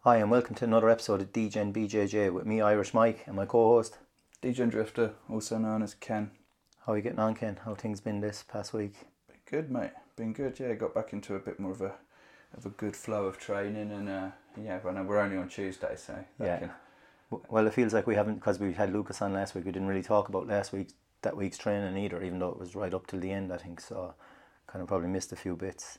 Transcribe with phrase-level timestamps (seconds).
[0.00, 3.44] Hi, and welcome to another episode of Degen BJJ with me, Irish Mike, and my
[3.44, 3.98] co-host.
[4.40, 6.30] Degen Drifter, also known as Ken.
[6.86, 7.58] How are you getting on, Ken?
[7.64, 8.94] How things been this past week?
[9.28, 9.90] Been good, mate.
[10.16, 10.58] Been good.
[10.58, 11.92] Yeah, got back into a bit more of a
[12.56, 15.94] of a good flow of training, and uh, yeah, but no, we're only on Tuesday,
[15.96, 16.58] so Yeah.
[16.58, 16.70] can-
[17.48, 19.64] Well, it feels like we haven't because we had Lucas on last week.
[19.64, 20.88] We didn't really talk about last week
[21.22, 23.52] that week's training either, even though it was right up till the end.
[23.52, 24.14] I think so.
[24.66, 25.98] Kind of probably missed a few bits.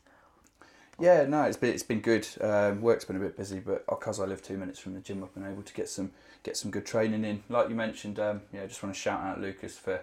[1.02, 2.28] Yeah, no, it's been it's been good.
[2.40, 5.24] Um, work's been a bit busy, but because I live two minutes from the gym,
[5.24, 6.12] I've been able to get some
[6.44, 7.44] get some good training in.
[7.50, 10.02] Like you mentioned, um, yeah, just want to shout out Lucas for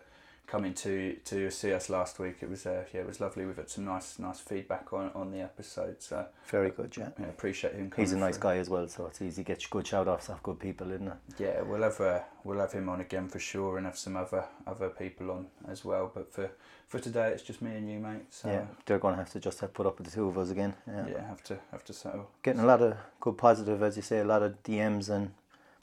[0.48, 2.36] coming to to see us last week.
[2.40, 3.44] It was uh, yeah, it was lovely.
[3.46, 7.10] We've had some nice nice feedback on on the episode, so Very good, yeah.
[7.20, 7.90] yeah, appreciate him.
[7.90, 8.50] Coming He's a nice through.
[8.50, 11.06] guy as well, so it's easy to get good shout offs off good people, isn't
[11.06, 11.18] it?
[11.38, 14.44] Yeah, we'll have uh, we'll have him on again for sure, and have some other
[14.66, 16.10] other people on as well.
[16.12, 16.50] But for
[16.88, 18.22] for today, it's just me and you, mate.
[18.30, 20.38] So yeah, they're going to have to just have put up with the two of
[20.38, 20.74] us again.
[20.86, 21.06] Yeah.
[21.06, 22.30] yeah, have to have to settle.
[22.42, 25.32] Getting a lot of good positive, as you say, a lot of DMs and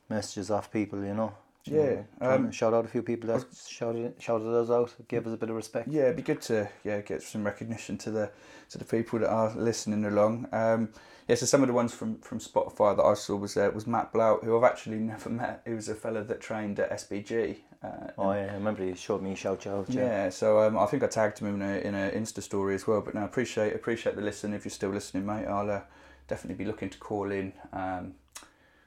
[0.09, 1.33] messages off people, you know.
[1.67, 5.37] Yeah, um, shout out a few people that shouted shouted us out, gave us a
[5.37, 5.87] bit of respect.
[5.87, 8.31] Yeah, it'd be good to yeah get some recognition to the
[8.69, 10.47] to the people that are listening along.
[10.51, 10.89] Um,
[11.27, 13.87] yeah, so some of the ones from, from Spotify that I saw was uh, was
[13.87, 15.63] Matt Blout, who I've actually never met.
[15.65, 17.57] He was a fella that trained at SBG.
[17.83, 19.89] Uh, Oh yeah, I remember he showed me shout out.
[19.89, 20.29] Yeah, Yeah.
[20.29, 23.01] so um, I think I tagged him in a in a Insta story as well.
[23.01, 24.53] But no, appreciate appreciate the listen.
[24.53, 25.81] If you're still listening, mate, I'll uh,
[26.27, 28.13] definitely be looking to call in, um,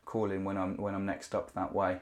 [0.05, 1.99] call in when I'm when I'm next up that way.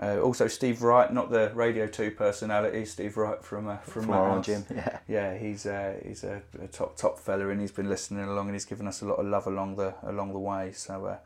[0.00, 4.10] Uh, also, Steve Wright, not the Radio Two personality, Steve Wright from uh, from, From
[4.10, 4.64] my our gym.
[4.74, 4.98] Yeah.
[5.08, 8.54] Yeah, he's uh, he's a, a top top fella, and he's been listening along, and
[8.54, 10.72] he's given us a lot of love along the along the way.
[10.72, 11.16] So, uh,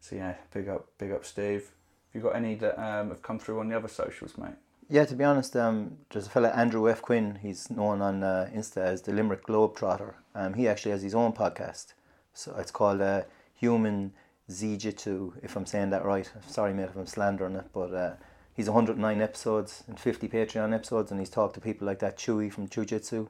[0.00, 1.70] so yeah, big up big up, Steve.
[2.12, 4.54] Have you got any that um, have come through on the other socials, mate?
[4.90, 7.02] Yeah, to be honest, um, there's a fella Andrew F.
[7.02, 7.38] Quinn.
[7.42, 10.14] He's known on uh, Insta as the Limerick Globetrotter.
[10.34, 11.92] Um, he actually has his own podcast.
[12.32, 13.22] So it's called uh,
[13.54, 14.12] Human
[14.50, 16.30] Zijitsu, if I'm saying that right.
[16.46, 18.12] Sorry, mate, if I'm slandering it, but uh,
[18.54, 22.50] he's 109 episodes and 50 Patreon episodes, and he's talked to people like that Chewy
[22.52, 23.28] from Jiu Jitsu.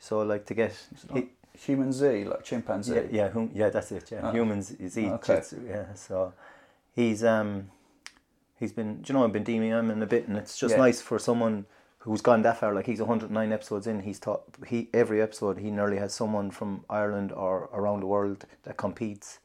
[0.00, 0.74] So, like, to get.
[1.12, 1.28] He,
[1.66, 2.94] Human Z, like chimpanzee.
[2.94, 4.12] yeah, yeah, hum, yeah, that's it.
[4.12, 4.30] Yeah, Oh.
[4.30, 5.36] humans is he Okay.
[5.36, 5.60] jitsu.
[5.66, 6.32] Yeah, so
[6.94, 7.70] he's um
[8.60, 9.02] he's been.
[9.02, 10.82] Do you know I've been DMing him in a bit, and it's just Yeah.
[10.82, 11.66] nice for someone
[12.00, 12.72] who's gone that far.
[12.72, 14.02] Like he's 109 episodes in.
[14.02, 18.44] He's taught he every episode he nearly has someone from Ireland or around the world
[18.62, 19.40] that competes,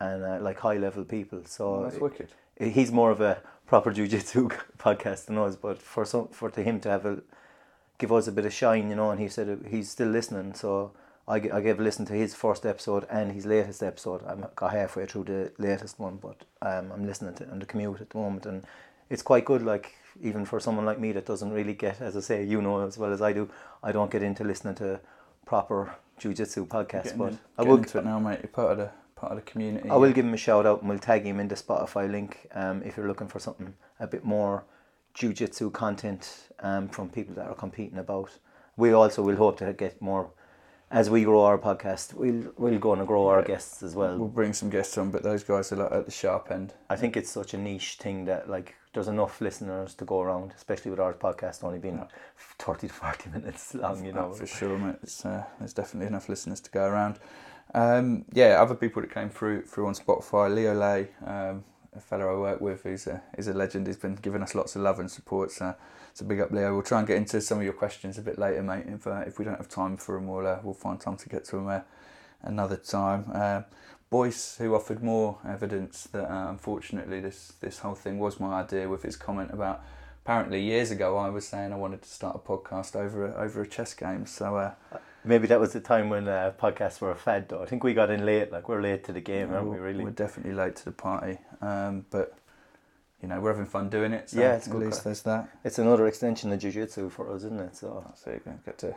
[0.00, 1.42] and uh, like high level people.
[1.44, 2.28] So Oh, that's wicked.
[2.58, 5.56] he's more of a proper jujitsu podcast than us.
[5.56, 7.22] But for some for to him to have a
[7.98, 10.54] give us a bit of shine, you know, and he said he's still listening.
[10.54, 10.92] So
[11.28, 14.22] I, I gave a listen to his first episode and his latest episode.
[14.26, 17.66] I'm got halfway through the latest one, but um, I'm listening to it on the
[17.66, 18.64] commute at the moment, and
[19.10, 19.62] it's quite good.
[19.62, 22.80] Like even for someone like me that doesn't really get, as I say, you know
[22.86, 23.48] as well as I do,
[23.82, 25.00] I don't get into listening to
[25.46, 27.16] proper jujitsu podcasts.
[27.16, 28.40] But in, I will into it now, mate.
[28.42, 29.88] You're part of the part of the community.
[29.90, 32.48] I will give him a shout out and we'll tag him in the Spotify link
[32.54, 34.64] um, if you're looking for something a bit more
[35.14, 38.30] jiu-jitsu content um, from people that are competing about.
[38.76, 40.30] We also will hope to get more
[40.90, 42.14] as we grow our podcast.
[42.14, 44.18] We'll we'll go and grow our guests as well.
[44.18, 46.74] We'll bring some guests on, but those guys are like at the sharp end.
[46.90, 50.52] I think it's such a niche thing that like there's enough listeners to go around,
[50.56, 52.06] especially with our podcast only being Yeah.
[52.58, 54.04] thirty to forty minutes long.
[54.04, 54.96] You know, for sure, mate.
[55.02, 57.18] It's, uh, there's definitely enough listeners to go around.
[57.72, 61.64] Um, yeah, other people that came through through on Spotify, Leo Lay, um,
[61.96, 63.86] a fellow I work with, who's a is a legend.
[63.86, 65.50] He's been giving us lots of love and support.
[65.50, 65.74] So,
[66.12, 66.74] so big up, Leo.
[66.74, 68.84] We'll try and get into some of your questions a bit later, mate.
[68.86, 71.28] If uh, if we don't have time for them, we'll uh, we'll find time to
[71.28, 71.80] get to them uh,
[72.42, 73.30] another time.
[73.32, 73.62] Uh,
[74.10, 78.88] Boyce, who offered more evidence that uh, unfortunately this this whole thing was my idea,
[78.88, 79.82] with his comment about
[80.24, 83.62] apparently years ago I was saying I wanted to start a podcast over a, over
[83.62, 84.26] a chess game.
[84.26, 84.72] So.
[85.24, 87.48] Maybe that was the time when uh, podcasts were a fad.
[87.48, 88.52] Though I think we got in late.
[88.52, 89.78] Like we're late to the game, aren't we?
[89.78, 90.04] Really.
[90.04, 92.36] We're definitely late to the party, um, but
[93.22, 94.30] you know we're having fun doing it.
[94.30, 95.48] So Yeah, it's at good least there's that.
[95.64, 97.76] It's another extension of jiu-jitsu for us, isn't it?
[97.76, 98.94] So So you can get to.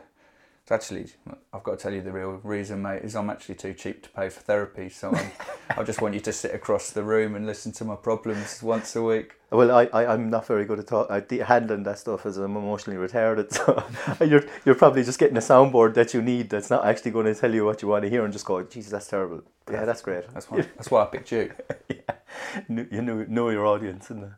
[0.72, 1.06] Actually,
[1.52, 4.08] I've got to tell you the real reason, mate, is I'm actually too cheap to
[4.10, 4.88] pay for therapy.
[4.90, 5.30] So I'm,
[5.78, 8.96] I just want you to sit across the room and listen to my problems once
[8.96, 9.34] a week.
[9.50, 12.56] Well, I, I, I'm not very good at talk, at handling that stuff as I'm
[12.56, 13.48] emotionally retarded.
[14.18, 17.26] So you're, you're probably just getting a soundboard that you need that's not actually going
[17.26, 19.42] to tell you what you want to hear and just go, Jesus, that's terrible.
[19.70, 20.28] Yeah, that's great.
[20.34, 20.62] That's why.
[20.62, 21.52] That's why I picked you.
[22.68, 24.30] Kn- You know, know your audience, isn't it?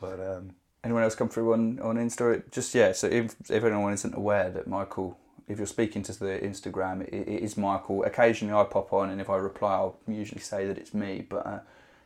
[0.00, 2.42] But um, Anyone else come through on on Insta?
[2.50, 2.92] Just yeah.
[2.92, 7.14] So if if anyone isn't aware that Michael, if you're speaking to the Instagram, it,
[7.28, 8.04] it is Michael.
[8.04, 11.24] Occasionally I pop on, and if I reply, I'll usually say that it's me.
[11.28, 11.58] But uh,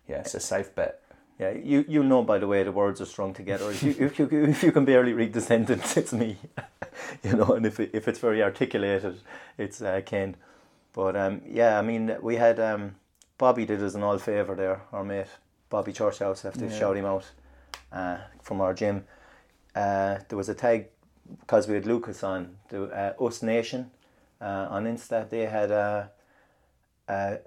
[0.08, 1.00] yeah, it's a safe bet.
[1.38, 3.70] yeah, you you'll know by the way the words are strung together.
[3.70, 6.36] If you if you if you can barely read the sentence, it's me.
[7.22, 9.20] you know, and if it, if it's very articulated,
[9.58, 10.36] it's uh, Ken.
[10.92, 12.94] But um, yeah, I mean, we had um,
[13.38, 15.26] Bobby did us an all favour there, our mate
[15.68, 16.42] Bobby Churchhouse.
[16.42, 16.78] Have to Yeah.
[16.78, 17.24] shout him out
[17.92, 19.04] uh, from our gym.
[19.74, 20.86] Uh, there was a tag
[21.40, 23.90] because we had Lucas on the uh, Oss Nation
[24.40, 25.28] uh, on Insta.
[25.28, 26.10] They had a,
[27.08, 27.38] a,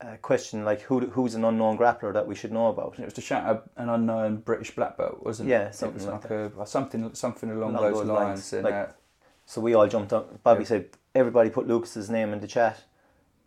[0.00, 2.92] a question like who who's an unknown grappler that we should know about.
[2.96, 5.52] And It was to shout out an unknown British black belt, wasn't it?
[5.52, 8.28] Yeah, something like like a, something something along, Along those, those lines.
[8.28, 8.92] lines, And, like- uh,
[9.46, 10.42] So we all jumped up.
[10.42, 10.68] Bobby Yeah.
[10.68, 12.76] said everybody put Lucas's name in the chat,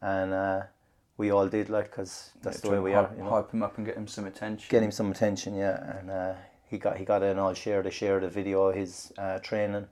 [0.01, 0.61] and uh,
[1.17, 3.07] we all did like because that's yeah, the way we and are.
[3.09, 3.29] hype, You know?
[3.29, 4.67] hype him up and get him some attention.
[4.69, 5.97] get him some attention, yeah.
[5.99, 6.33] And uh,
[6.71, 9.85] he got he got in all share to share the video of his uh, training,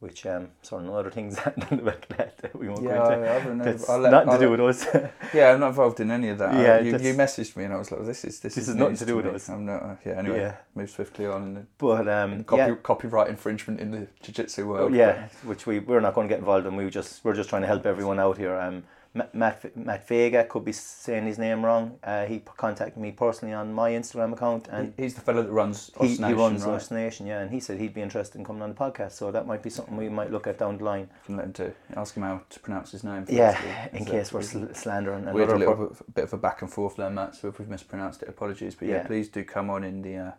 [0.00, 3.30] which um sort of other things happened about that that we won't Yeah, go into.
[3.30, 3.58] I haven't.
[3.58, 5.10] That's I'll let- nothing I'll to do let- with us.
[5.34, 6.52] Yeah, I'm not involved in any of that.
[6.54, 8.68] Yeah, Uh, you, you messaged me and I was like, this is this, This is
[8.70, 9.32] is nothing to do with me.
[9.32, 9.48] us.
[9.48, 9.82] I'm not.
[9.82, 10.12] Uh, yeah.
[10.18, 10.56] Anyway, Yeah.
[10.74, 11.42] move swiftly on.
[11.42, 14.94] And but um, copy, yeah, copyright infringement in the jiu-jitsu world.
[14.94, 16.76] yeah, which we we're not going to get involved in.
[16.76, 18.54] We just we're just trying to help everyone out here.
[18.58, 21.98] Um, Matt Matt Vega could be saying his name wrong.
[22.02, 24.94] Uh, he contacted me personally on my Instagram account and.
[24.96, 26.74] he's the fellow that runs He, Os he runs right?
[26.76, 29.30] Oss Nation, yeah, and he said he'd be interested in coming on the podcast, so
[29.30, 31.10] that might be something we might look at down the line.
[31.26, 31.72] Can let him do.
[31.94, 33.26] Ask him how to pronounce his name.
[33.28, 36.62] Yeah, in case we're sl- slandering We had a little bit, bit of a back
[36.62, 37.36] and forth there, Matt.
[37.36, 38.74] So if we've mispronounced it, apologies.
[38.74, 39.06] But yeah, Yeah.
[39.06, 40.30] please do come on in the uh,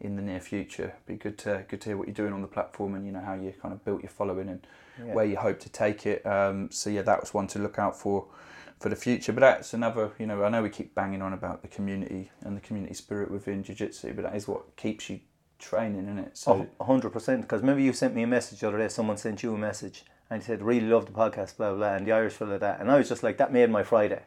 [0.00, 0.94] in the near future.
[1.06, 3.20] Be good to good to hear what you're doing on the platform and you know
[3.20, 4.64] how you kind of built your following and
[4.98, 5.14] yeah.
[5.14, 6.24] where you hope to take it.
[6.26, 8.26] Um, so yeah, that was one to look out for
[8.80, 9.32] for the future.
[9.32, 10.12] But that's another.
[10.18, 13.30] You know, I know we keep banging on about the community and the community spirit
[13.30, 15.20] within jiu-jitsu, but that is what keeps you
[15.58, 16.36] training, isn't it?
[16.36, 17.42] So hundred percent.
[17.42, 18.88] Because maybe you sent me a message the other day.
[18.88, 21.94] Someone sent you a message and you said, "Really love the podcast, blah blah,", blah
[21.94, 24.22] and the Irish fella that, and I was just like, that made my Friday.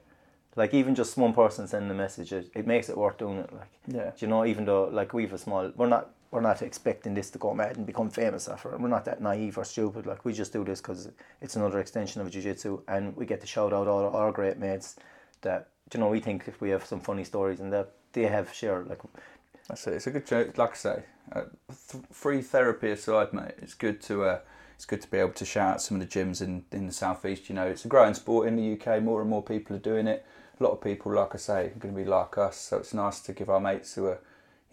[0.55, 3.51] Like even just one person sending a message, it, it makes it worth doing it.
[3.51, 6.61] Like yeah, do you know, even though like we've a small, we're not we're not
[6.61, 8.77] expecting this to go mad and become famous after.
[8.77, 10.05] We're not that naive or stupid.
[10.05, 11.09] Like we just do this because
[11.41, 14.95] it's another extension of jiu-jitsu and we get to shout out all our great mates
[15.41, 18.53] that you know we think if we have some funny stories and that they have
[18.53, 18.99] shared like
[19.67, 19.93] That's it.
[19.93, 20.57] It's a good joke.
[20.57, 21.41] Like I say, uh,
[21.91, 23.53] th- free therapy aside, mate.
[23.61, 24.39] It's good to uh,
[24.75, 26.93] it's good to be able to shout out some of the gyms in in the
[26.93, 27.49] southeast.
[27.49, 29.01] You know, it's a growing sport in the UK.
[29.01, 30.25] More and more people are doing it.
[30.59, 32.57] A lot of people, like I say, are going to be like us.
[32.57, 34.19] So it's nice to give our mates who are,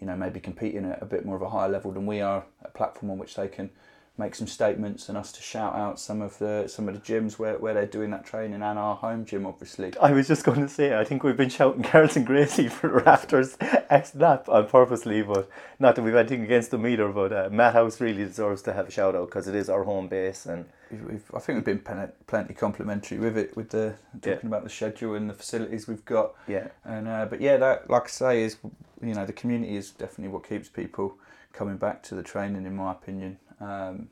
[0.03, 2.43] you know, maybe competing at a bit more of a higher level than we are,
[2.61, 3.69] a platform on which they can
[4.17, 7.39] make some statements and us to shout out some of the some of the gyms
[7.39, 9.91] where, where they're doing that training and our home gym, obviously.
[9.99, 12.95] I was just going to say, I think we've been shouting Carlson Gracie for the
[12.97, 13.57] rafters
[13.89, 15.49] X not on purposely, but
[15.79, 17.09] not that we've anything against them either.
[17.09, 19.83] But uh, Matt House really deserves to have a shout out because it is our
[19.83, 23.95] home base, and We've, we've, I think we've been plenty complimentary with it, with the
[24.23, 24.33] Yeah.
[24.35, 26.35] talking about the schedule and the facilities we've got.
[26.47, 28.57] yeah, And uh, but yeah, that like I say is
[29.01, 31.17] you know the community is definitely what keeps people
[31.51, 33.37] coming back to the training, in my opinion.
[33.63, 34.09] Um,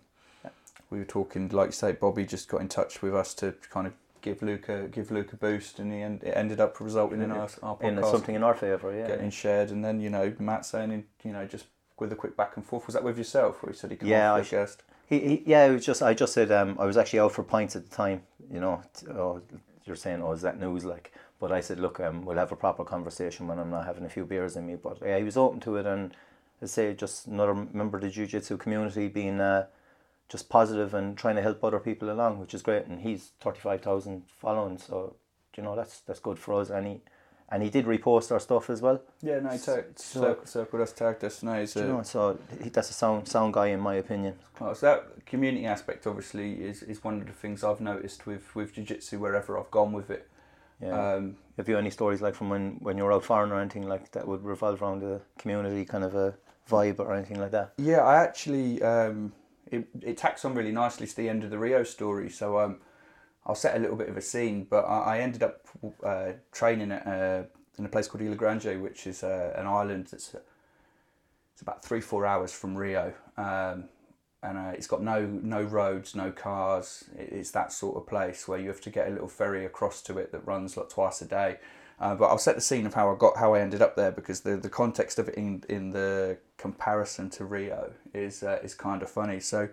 [0.89, 3.87] we were talking, like you say, Bobby just got in touch with us to kind
[3.87, 7.21] of give Luca a give Luke a boost, and he end, it ended up resulting
[7.21, 8.95] in our, our in something in our favour.
[8.95, 9.71] Yeah, getting shared.
[9.71, 11.65] And then you know Matt saying, you know, just
[11.99, 12.87] with a quick back and forth.
[12.87, 14.83] Was that with yourself, or he said he could Yeah, I guest?
[15.07, 17.43] He, he, yeah, it was just I just said um, I was actually out for
[17.43, 18.23] pints at the time.
[18.51, 19.41] You know, t- oh,
[19.85, 20.85] you're saying, oh, is that news?
[20.85, 24.05] Like, but I said, look, um, we'll have a proper conversation when I'm not having
[24.05, 24.75] a few beers in me.
[24.75, 26.15] But yeah, he was open to it, and
[26.61, 29.65] I say just another member of the jiu-jitsu community being uh,
[30.29, 32.85] just positive and trying to help other people along, which is great.
[32.85, 35.15] And he's thirty five thousand following, so
[35.57, 36.69] you know that's that's good for us.
[36.69, 37.01] And he
[37.49, 39.01] and he did repost our stuff as well.
[39.21, 39.83] Yeah, no, So-
[40.81, 41.43] us, tagged us.
[41.43, 44.35] No, he's you a- know, so he, that's a sound sound guy in my opinion.
[44.59, 48.55] Well, so that community aspect obviously is, is one of the things I've noticed with,
[48.55, 50.29] with jiu-jitsu wherever I've gone with it.
[50.81, 51.13] Yeah.
[51.15, 53.87] Um, Have you any stories like from when, when you were out foreign or anything
[53.87, 56.35] like that would revolve around the community kind of a
[56.71, 57.73] vibe or anything like that?
[57.77, 59.33] yeah, I actually um,
[59.71, 62.29] it, it tacks on really nicely to the end of the Rio story.
[62.29, 62.79] So um,
[63.45, 65.67] I'll set a little bit of a scene, but I, I ended up
[66.03, 67.43] uh, training at uh,
[67.77, 70.35] in a place called Ilha Grande, which is uh, an island that's
[71.53, 73.85] it's about three four hours from Rio, um,
[74.43, 77.05] and uh, it's got no no roads, no cars.
[77.17, 80.01] It, it's that sort of place where you have to get a little ferry across
[80.03, 81.57] to it that runs like twice a day.
[82.01, 84.11] Uh, but I'll set the scene of how I got how I ended up there
[84.11, 88.73] because the, the context of it in, in the comparison to Rio is uh, is
[88.73, 89.39] kind of funny.
[89.39, 89.69] So,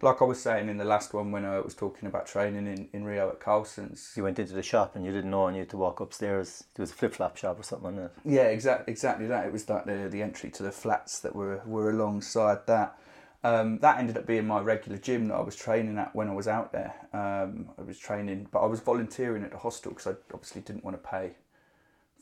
[0.00, 2.88] like I was saying in the last one when I was talking about training in,
[2.92, 5.62] in Rio at Carlson's, You went into the shop and you didn't know and you
[5.62, 6.62] had to walk upstairs.
[6.76, 8.20] It was a flip flop shop or something like that.
[8.24, 9.44] Yeah, exactly, exactly that.
[9.44, 12.96] It was like the the entry to the flats that were were alongside that.
[13.42, 16.34] Um, that ended up being my regular gym that I was training at when I
[16.34, 16.94] was out there.
[17.12, 20.82] Um, I was training, but I was volunteering at the hostel because I obviously didn't
[20.82, 21.32] want to pay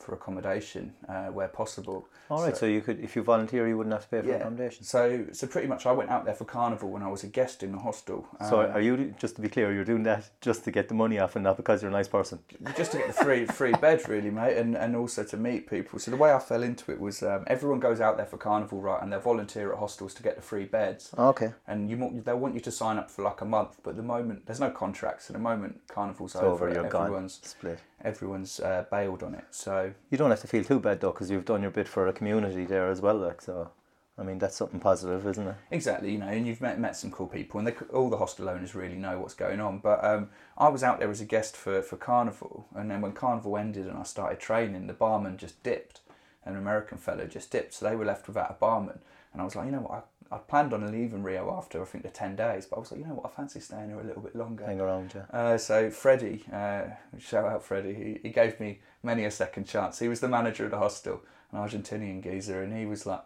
[0.03, 2.07] for accommodation uh, where possible.
[2.29, 4.83] All right, so, you could, if you volunteer, you wouldn't have to pay for accommodation.
[4.83, 7.63] So, so pretty much, I went out there for carnival when I was a guest
[7.63, 8.27] in the hostel.
[8.49, 9.73] So, Um, are you just to be clear?
[9.73, 12.07] You're doing that just to get the money off, and not because you're a nice
[12.07, 12.39] person.
[12.75, 15.99] just to get the free free bed, really, mate, and, and also to meet people.
[15.99, 18.81] So the way I fell into it was um, everyone goes out there for carnival,
[18.81, 21.11] right, and they volunteer at hostels to get the free beds.
[21.17, 21.53] Okay.
[21.67, 24.45] And you they'll want you to sign up for like a month, but the moment
[24.45, 25.25] there's no contracts.
[25.25, 26.65] So the moment carnival's It's over.
[26.65, 27.03] over, You're gone.
[27.03, 27.79] everyone's Split.
[28.03, 29.45] Everyone's uh, bailed on it.
[29.51, 32.07] So You don't have to feel too bad though, because you've done your bit for
[32.07, 33.15] a community there as well.
[33.17, 33.71] Like so,
[34.17, 35.55] I mean that's something positive, isn't it?
[35.71, 38.49] Exactly, you know, and you've met met some cool people, and they, all the hostel
[38.49, 39.79] owners really know what's going on.
[39.79, 43.13] But um, I was out there as a guest for, for Carnival, and then when
[43.13, 46.01] Carnival ended and I started training, the barman just dipped,
[46.45, 48.99] an American fellow just dipped, so they were left without a barman.
[49.31, 52.03] And I was like, you know what, I, planned on leaving Rio after I think
[52.03, 54.03] the ten days, but I was like, you know what, I fancy staying here a
[54.03, 54.65] little bit longer.
[54.65, 55.25] Hang around, yeah.
[55.37, 56.83] Uh, so Freddie, uh,
[57.19, 59.99] shout out Freddie, he, he gave me many a second chance.
[59.99, 61.21] He was the manager of the hostel,
[61.51, 63.21] an Argentinian geezer, and he was like,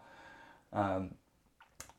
[0.72, 1.14] um,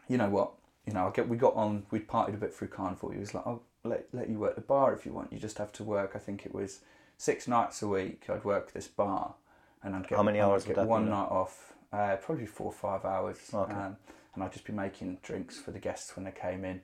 [0.07, 0.51] you know what,
[0.85, 3.09] you know, I get we got on, we'd partied a bit through carnival.
[3.09, 5.31] He was like, I'll let let you work the bar if you want.
[5.31, 6.11] You just have to work.
[6.15, 6.81] I think it was
[7.17, 8.25] six nights a week.
[8.29, 9.35] I'd work this bar,
[9.83, 12.67] and I'd get How many I'd hours get that one night off, uh, probably four
[12.67, 13.37] or five hours.
[13.53, 13.73] Okay.
[13.73, 13.97] Um,
[14.35, 16.81] and I'd just be making drinks for the guests when they came in,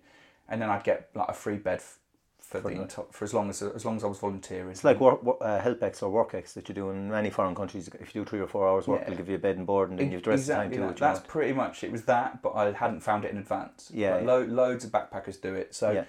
[0.49, 1.99] and then I'd get like a free bed f-
[2.39, 4.69] for, For the the- for as long as as long as I was volunteering.
[4.69, 7.87] It's like work, work, uh, HelpX or WorkX that you do in many foreign countries.
[7.99, 9.07] If you do three or four hours work, Yeah.
[9.09, 10.61] they'll give you a bed and board, and then you've the rest of the time
[10.67, 11.27] exactly to do what you That's want.
[11.27, 11.91] pretty much it.
[11.91, 13.89] Was that, but I hadn't found it in advance.
[13.93, 14.27] Yeah, Like, yeah.
[14.27, 15.73] Lo- loads of backpackers do it.
[15.73, 16.03] So Yeah.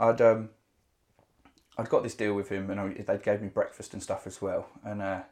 [0.00, 0.48] I'd um,
[1.76, 4.40] I'd got this deal with him, and I, they gave me breakfast and stuff as
[4.40, 5.22] well, and uh,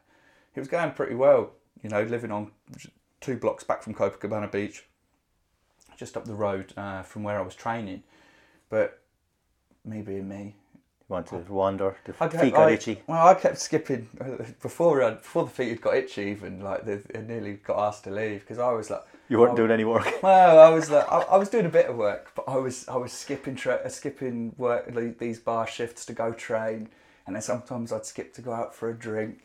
[0.55, 1.51] it was going pretty well.
[1.81, 2.51] You know, living on
[3.21, 4.85] two blocks back from Copacabana Beach,
[5.97, 8.03] just up the road uh, from where I was training.
[8.69, 8.99] But
[9.85, 10.55] me being me,
[11.09, 13.01] You want to wander, the I feet kept, got I, itchy.
[13.07, 14.07] Well, I kept skipping
[14.61, 16.23] before I, before the feet had got itchy.
[16.23, 19.55] Even like they, nearly got asked to leave because I was like, You weren't I-
[19.57, 20.21] doing any work.
[20.23, 22.87] well, I was like, I, I was doing a bit of work, but I was
[22.87, 26.89] I was skipping tra- uh, skipping work like, these bar shifts to go train,
[27.27, 29.43] and then sometimes I'd skip to go out for a drink,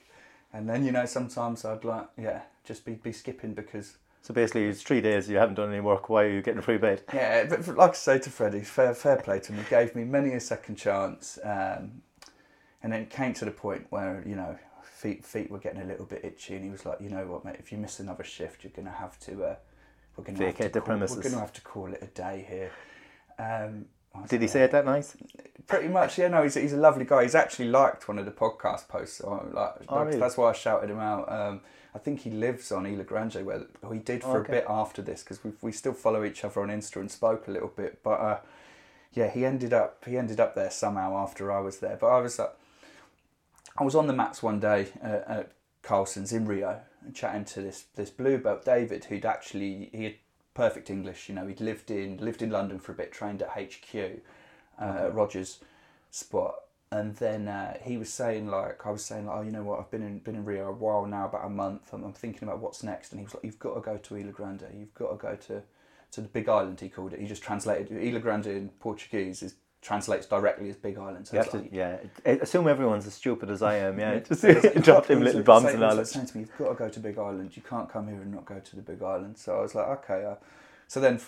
[0.52, 3.96] and then you know sometimes I'd like yeah just be be skipping because
[4.28, 5.26] So basically, it's three days.
[5.30, 6.10] You haven't done any work.
[6.10, 7.00] Why are you getting a free bed?
[7.14, 9.64] yeah, but like I say to Freddie, fair fair play to him.
[9.64, 12.02] He gave me many a second chance, um,
[12.82, 16.04] and then came to the point where you know feet feet were getting a little
[16.04, 18.64] bit itchy, and he was like, you know what, mate, if you miss another shift,
[18.64, 19.56] you're gonna have to uh,
[20.18, 21.16] we're gonna have to Vacate the call, premises.
[21.16, 22.70] We're gonna have to call it a day here.
[23.38, 23.86] Um,
[24.28, 25.16] Did he say it that nice?
[25.66, 26.28] Pretty much, yeah.
[26.28, 27.22] No, he's, he's a lovely guy.
[27.22, 29.18] He's actually liked one of the podcast posts.
[29.18, 30.18] So like, Oh, like, really?
[30.18, 31.32] That's why I shouted him out.
[31.32, 31.60] Um,
[31.94, 34.52] I think he lives on Ilha Grande, where or he did for Okay.
[34.52, 37.48] a bit after this because we we still follow each other on Insta and spoke
[37.48, 38.02] a little bit.
[38.02, 38.38] But uh,
[39.12, 41.96] yeah, he ended up he ended up there somehow after I was there.
[42.00, 42.50] But I was uh,
[43.78, 45.52] I was on the mats one day uh, at
[45.82, 50.14] Carlson's in Rio and chatting to this this blue belt David who'd actually he had
[50.54, 51.28] perfect English.
[51.28, 53.94] You know, he'd lived in lived in London for a bit, trained at HQ
[54.80, 55.60] uh, at Rogers
[56.10, 56.54] spot.
[56.90, 59.78] And then uh, he was saying like I was saying like oh you know what
[59.78, 62.48] I've been in been in Rio a while now about a month I'm, I'm thinking
[62.48, 64.94] about what's next and he was like you've got to go to Ilha Grande you've
[64.94, 65.62] got to go to
[66.12, 69.56] to the Big Island he called it he just translated Ilha Grande in Portuguese is
[69.82, 71.98] translates directly as Big Island so You have to, yeah.
[72.24, 73.98] Assume everyone's as stupid as I am.
[74.00, 75.96] Yeah, just He was- drop them he was little like bombs and he was all
[75.98, 76.06] that.
[76.08, 77.54] saying to me, "You've got to go to Big Island.
[77.56, 79.86] You can't come here and not go to the Big Island." So I was like,
[79.86, 80.34] "Okay." Uh,
[80.88, 81.20] so then,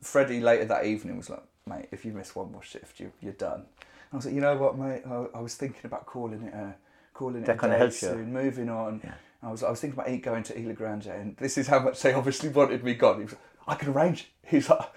[0.00, 3.32] Freddie later that evening was like, "Mate, if you miss one more shift, you, you're
[3.34, 3.64] done."
[4.14, 5.02] I was like, "You know what, mate?
[5.04, 6.74] I, I was thinking about calling it a
[7.12, 8.08] calling it That a kinda day helps you.
[8.10, 9.14] soon, moving on." Yeah.
[9.42, 12.00] I was I was thinking about going to Ilha Grande, and this is how much
[12.00, 13.18] they obviously wanted me gone.
[13.18, 14.88] He was like, "I can arrange." He's like.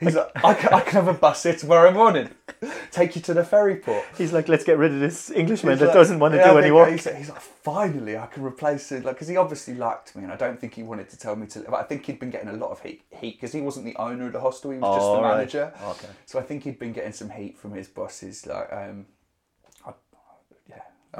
[0.00, 2.30] He's like, I can, I can have a bus here tomorrow morning,
[2.92, 4.04] take you to the ferry port.
[4.16, 6.52] He's like, let's get rid of this Englishman He's that like- doesn't want to yeah,
[6.52, 6.90] do any work.
[6.90, 9.04] He's like, he's like, finally, I can replace it.
[9.04, 11.48] Like, because he obviously liked me, and I don't think he wanted to tell me
[11.48, 11.60] to.
[11.60, 13.96] But I think he'd been getting a lot of heat, heat because he wasn't the
[13.96, 15.36] owner of the hostel; he was just Oh, the right.
[15.38, 15.72] manager.
[15.82, 16.08] Okay.
[16.26, 18.46] So I think he'd been getting some heat from his bosses.
[18.46, 19.06] Like, um,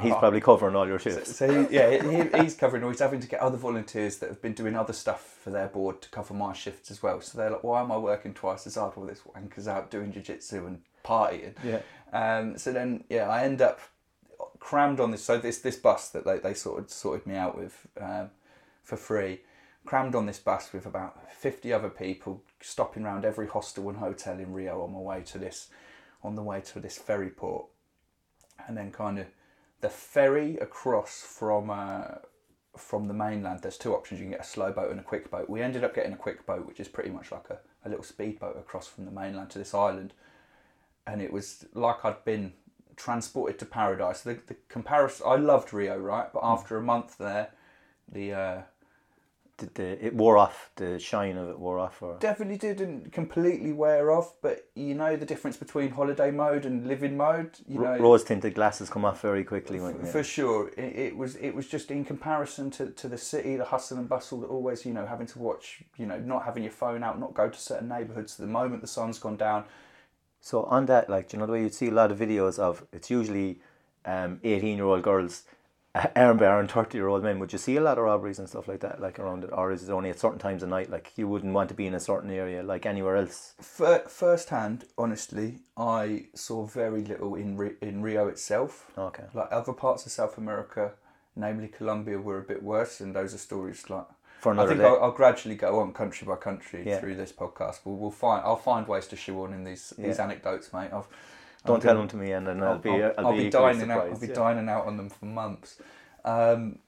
[0.01, 1.37] He's I- probably covering all your so, shifts.
[1.37, 4.43] so he, yeah, he, he's covering, or he's having to get other volunteers that have
[4.43, 7.21] been doing other stuff for their board to cover my shifts as well.
[7.21, 10.13] So they're like, why am I working twice as hard while this wanker's out doing
[10.13, 11.55] jiu-jitsu and partying?
[11.65, 11.81] Yeah.
[12.13, 13.81] Um, so then, yeah, I end up
[14.61, 15.25] crammed on this.
[15.25, 18.31] So this this bus that they, they sort of sorted me out with um,
[18.83, 19.41] for free,
[19.85, 24.39] crammed on this bus with about fifty other people, stopping around every hostel and hotel
[24.39, 25.69] in Rio on my way to this,
[26.23, 27.67] on the way to this ferry port,
[28.67, 29.27] and then kind of
[29.81, 31.71] the ferry across from.
[31.71, 32.03] Uh,
[32.77, 34.21] from the mainland, there's two options.
[34.21, 35.51] You can get a slow boat and a quick boat.
[35.51, 38.05] We ended up getting a quick boat, which is pretty much like a, a little
[38.05, 40.13] speedboat across from the mainland to this island
[41.09, 42.53] and it was like I'd been
[42.97, 44.21] transported to paradise.
[44.21, 46.31] The, the comparison, I loved Rio, right?
[46.33, 47.49] But after a month there,
[48.11, 48.63] The uh,
[49.59, 50.71] Did the it wore off?
[50.77, 55.17] The shine of it wore off, or definitely didn't completely wear off, but you know
[55.17, 57.59] the difference between holiday mode and living mode.
[57.67, 59.81] You know, rose tinted glasses come off very quickly.
[59.81, 63.57] When, For sure, it, it was it was just in comparison to, to the city,
[63.57, 66.63] the hustle and bustle that always you know having to watch, you know, not having
[66.63, 68.37] your phone out, not go to certain neighbourhoods.
[68.37, 69.65] The moment the sun's gone down,
[70.41, 72.61] So on that, like, do you know the way you see a lot of videos
[72.61, 73.61] of it's usually
[74.05, 75.43] um, eighteen-year-old girls
[76.17, 77.39] armed by thirty-year-old men.
[77.39, 79.73] Would you see a lot of robberies and stuff like that, like around it, or
[79.73, 80.91] is it only at certain times of night?
[80.91, 83.55] Like you wouldn't want to be in a certain area, like anywhere else.
[83.61, 88.91] Fir- first hand, honestly, I saw very little in Ri- in Rio itself.
[88.97, 89.25] Okay.
[89.35, 90.93] Like other parts of South America,
[91.37, 94.07] namely Colombia, were a bit worse, and those are stories like.
[94.41, 94.81] For I think.
[94.81, 97.01] I'll, I'll gradually go on country by country Yeah.
[97.01, 97.81] through this podcast.
[97.85, 100.91] We'll, we'll find I'll find ways to shoe on in these these anecdotes, mate.
[100.93, 101.09] I've,
[101.69, 103.51] Don't tell them to me, and then I'll, I'll, be I'll, I'll, I'll be, be
[103.51, 104.09] dining out.
[104.09, 104.35] I'll be yeah.
[104.35, 105.81] dining out on them for months.
[106.25, 106.79] Um,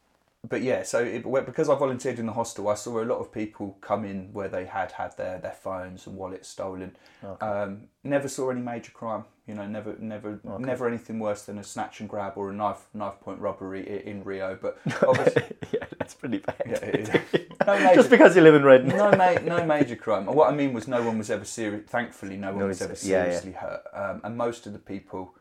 [0.49, 3.31] but yeah, so it, because I volunteered in the hostel, I saw a lot of
[3.31, 6.97] people come in where they had had their, their phones and wallets stolen.
[7.23, 7.47] Okay.
[7.47, 9.25] Um, never saw any major crime.
[9.47, 10.63] You know, never, never, Okay.
[10.63, 14.25] never anything worse than a snatch and grab or a knife knife point robbery in
[14.25, 14.59] Rio.
[14.61, 16.63] But obviously, yeah, that's pretty bad.
[16.65, 17.40] yeah, it is.
[17.79, 18.89] no major, Just because you live in Reading.
[18.89, 20.27] no, ma- no major crime.
[20.27, 21.89] What I mean was, no one was ever serious.
[21.89, 23.25] Thankfully, no one No, was ever it's- yeah, yeah.
[23.25, 23.83] seriously hurt.
[23.93, 25.35] Um, and most of the people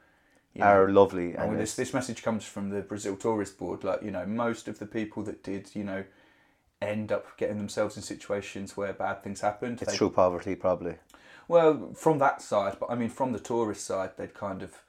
[0.53, 3.83] you know, Are lovely, and and this this message comes from the Brazil Tourist Board.
[3.83, 6.03] Like you know, most of the people that did, you know,
[6.81, 9.79] end up getting themselves in situations where bad things happened.
[9.81, 10.95] it's they- true poverty, probably.
[11.48, 14.83] Well, from that side, but I mean, from the tourist side, they'd kind of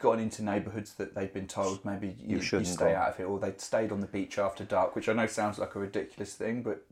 [0.00, 2.96] gotten into neighbourhoods that they'd been told maybe you, You you, shouldn't stay go.
[2.96, 5.58] out of it, or they'd stayed on the beach after dark, which I know sounds
[5.58, 6.84] like a ridiculous thing, but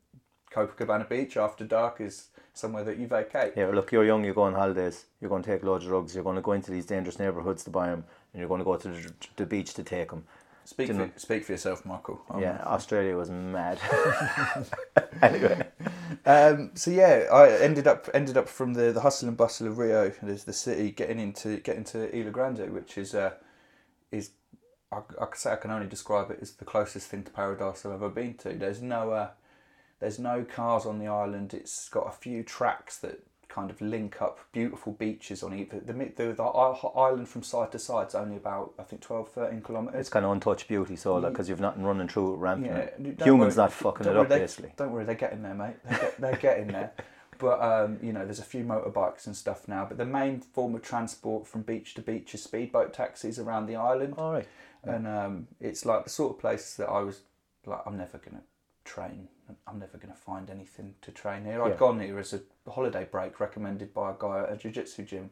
[0.52, 3.52] Copacabana Beach after dark is somewhere that you vacate.
[3.56, 6.14] Yeah, look, you're young, you go on holidays, you're going to take loads of drugs,
[6.14, 8.64] you're going to go into these dangerous neighbourhoods to buy them, and you're going to
[8.64, 10.24] go to the, the beach to take them.
[10.64, 12.20] Speak for, speak for yourself, Michael.
[12.30, 13.78] I'm- yeah, Australia was mad.
[15.22, 15.66] anyway,
[16.28, 19.78] Um, so yeah, I ended up ended up from the, the hustle and bustle of
[19.78, 23.32] Rio, there's the city, getting into getting to Ilha Grande, which is uh,
[24.12, 24.32] is
[24.92, 27.92] I, I say I can only describe it as the closest thing to paradise I've
[27.92, 28.52] ever been to.
[28.52, 29.30] There's no uh,
[30.00, 31.54] there's no cars on the island.
[31.54, 35.92] It's got a few tracks that kind of link up beautiful beaches on either the
[35.92, 40.00] the, the, island from side to side is only about I think 12, 13 kilometers.
[40.00, 42.76] it's kind of untouched beauty, so like, because you've nothing running through it, ramping Yeah,
[42.78, 43.20] it.
[43.22, 44.72] Humans worry- not fucking don't it up, worry, they- basically.
[44.76, 45.76] Don't worry, they're getting there, mate.
[45.84, 46.92] They're, get, they're getting there.
[47.40, 49.84] But um, you know, there's a few motorbikes and stuff now.
[49.84, 53.76] But the main form of transport from beach to beach is speedboat taxis around the
[53.76, 54.48] island, All right.
[54.82, 57.20] and um, it's like the sort of place that I was
[57.64, 58.42] like, I'm never gonna
[58.88, 59.28] train.
[59.66, 61.62] I'm never gonna find anything to train here.
[61.62, 61.76] I'd Yeah.
[61.76, 65.30] gone here as a holiday break recommended by a guy at a jiu-jitsu gym,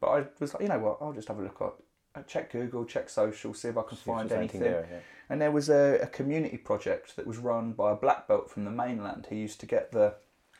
[0.00, 0.98] but I was like, you know what?
[1.00, 1.72] I'll just have a look at.
[2.14, 4.60] I uh, check Google, check social, see if I can See find anything.
[4.62, 4.98] there, yeah.
[5.28, 8.64] And there was a, a community project that was run by a black belt from
[8.64, 10.14] the mainland who used to get the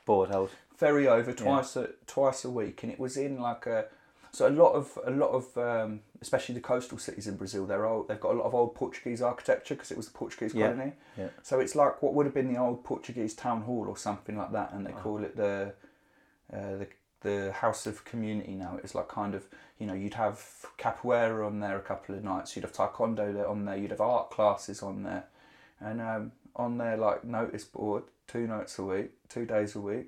[0.06, 0.50] Boat out.
[0.76, 3.86] ferry over twice a twice a week, and it was in like a
[4.32, 7.66] so a lot of a lot of um, especially the coastal cities in Brazil.
[7.66, 8.08] They're old.
[8.08, 10.92] They've got a lot of old Portuguese architecture because it was the Portuguese Yeah, colony.
[11.18, 11.28] yeah.
[11.42, 14.52] So it's like what would have been the old Portuguese town hall or something like
[14.52, 15.02] that, and they Oh.
[15.02, 15.74] call it the
[16.52, 16.86] uh, the
[17.22, 18.78] the house of community now.
[18.82, 19.46] It's like kind of
[19.78, 20.42] you know you'd have
[20.78, 22.54] capoeira on there a couple of nights.
[22.56, 23.76] You'd have taekwondo there on there.
[23.76, 25.24] You'd have art classes on there,
[25.80, 30.06] and um, on their like notice board, two nights a week, two days a week,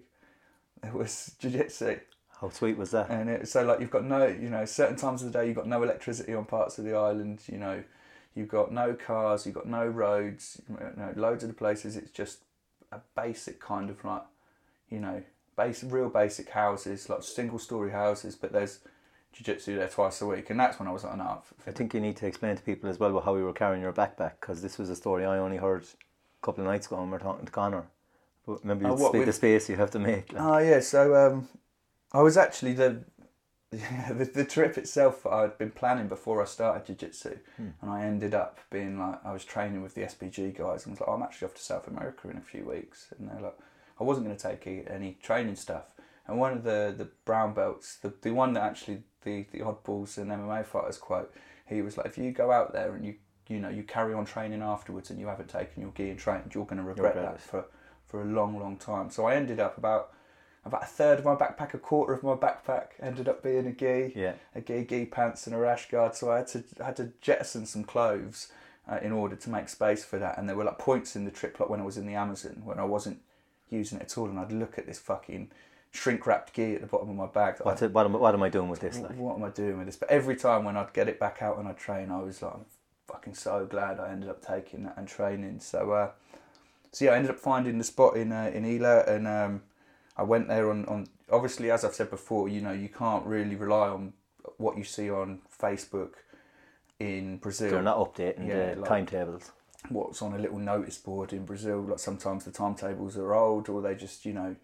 [0.83, 1.99] there was jiu-jitsu.
[2.43, 3.09] How sweet was that?
[3.09, 5.55] And it, so like you've got no, you know, certain times of the day you've
[5.55, 7.41] got no electricity on parts of the island.
[7.47, 7.85] You know,
[8.35, 10.61] you've got no cars, you've got no roads.
[10.69, 12.41] You know, loads of the places it's just
[12.91, 14.25] a basic kind of like,
[14.91, 15.23] you know,
[15.57, 18.35] base real basic houses, like single story houses.
[18.35, 18.81] But there's
[19.33, 22.01] jiu-jitsu there twice a week, and that's when I was like, no, I think you
[22.01, 24.79] need to explain to people as well how you were carrying your backpack because this
[24.79, 27.47] was a story I only heard a couple of nights ago when we were talking
[27.47, 27.85] to Connor.
[28.45, 30.33] But maybe Oh, it's what the space you have to make.
[30.33, 30.43] Like.
[30.43, 31.49] Oh yeah, so um,
[32.13, 33.05] I was actually the,
[33.71, 37.39] the the trip itself I'd been planning before I started jiu-jitsu.
[37.57, 37.69] Hmm.
[37.81, 40.93] And I ended up being like I was training with the SBG guys and I
[40.93, 43.09] was like oh, I'm actually off to South America in a few weeks.
[43.19, 43.59] And they're like
[44.01, 45.85] I wasn't going to take any training stuff.
[46.27, 50.19] And one of the the brown belts the, the one that actually the the oddballs
[50.19, 51.33] and MMA fighters quote
[51.67, 53.15] he was like if you go out there and you
[53.49, 56.53] you know you carry on training afterwards and you haven't taken your gear and trained
[56.55, 57.41] you're going to regret regret that it.
[57.41, 57.65] for
[58.07, 59.11] for a long long time.
[59.11, 60.13] So I ended up about
[60.65, 63.73] about a third of my backpack, a quarter of my backpack ended up being a
[63.73, 64.35] gi, Yeah.
[64.55, 66.15] a gi, gi pants, and a rash guard.
[66.15, 68.53] So I had to I had to jettison some clothes
[68.89, 70.39] uh, in order to make space for that.
[70.39, 72.63] And there were like points in the trip, like when I was in the Amazon,
[72.65, 73.21] when I wasn't
[73.71, 75.51] using it at all, and I'd look at this fucking
[75.91, 77.57] shrink wrapped gi at the bottom of my bag.
[77.63, 78.97] What's I- what, am, what am I doing with this?
[78.99, 79.19] what, Like?
[79.19, 79.97] what am I doing with this?
[79.97, 82.55] But every time when I'd get it back out and I'd train, I was like,
[82.55, 82.65] I'm
[83.09, 85.59] fucking so glad I ended up taking that and training.
[85.61, 86.11] So, uh,
[86.93, 89.63] so yeah, I ended up finding the spot in uh, in Ilha, and um,
[90.17, 93.57] I went there on, on obviously as I've said before, you know, you can't really
[93.57, 94.13] rely on
[94.59, 96.13] what you see on Facebook
[97.01, 97.71] in Brazil.
[97.71, 99.51] They're not updating Yeah, the like- timetables.
[99.89, 101.81] What's on a little notice board in Brazil?
[101.81, 104.55] Like sometimes the timetables are old, or they just you know,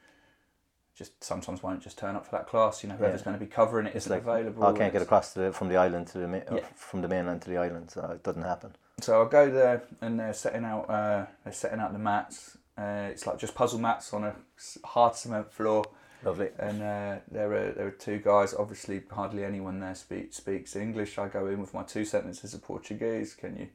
[0.95, 2.85] just sometimes won't just turn up for that class.
[2.85, 3.25] You know, whoever's Yeah.
[3.25, 4.65] going to be covering it isn't like available.
[4.65, 6.61] I can't get across to the, from the island to the ma- Yeah.
[6.77, 8.77] from the mainland to the island, so it doesn't happen.
[9.01, 12.57] So I go there and they're setting out uh, they're setting out the mats.
[12.79, 14.37] Uh, it's like just puzzle mats on a
[14.85, 15.85] hard cement floor,
[16.25, 16.51] Lovely.
[16.59, 18.55] and uh, there are there are two guys.
[18.55, 21.19] Obviously, hardly anyone there speak, speaks English.
[21.19, 23.35] I go in with my two sentences of Portuguese.
[23.35, 23.69] Can you?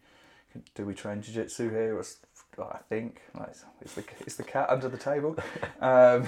[0.52, 1.98] Can, do we train jiu-jitsu here?
[1.98, 2.04] Or
[2.60, 3.50] I think like
[3.82, 5.36] is the is the cat under the table,
[5.82, 6.28] um,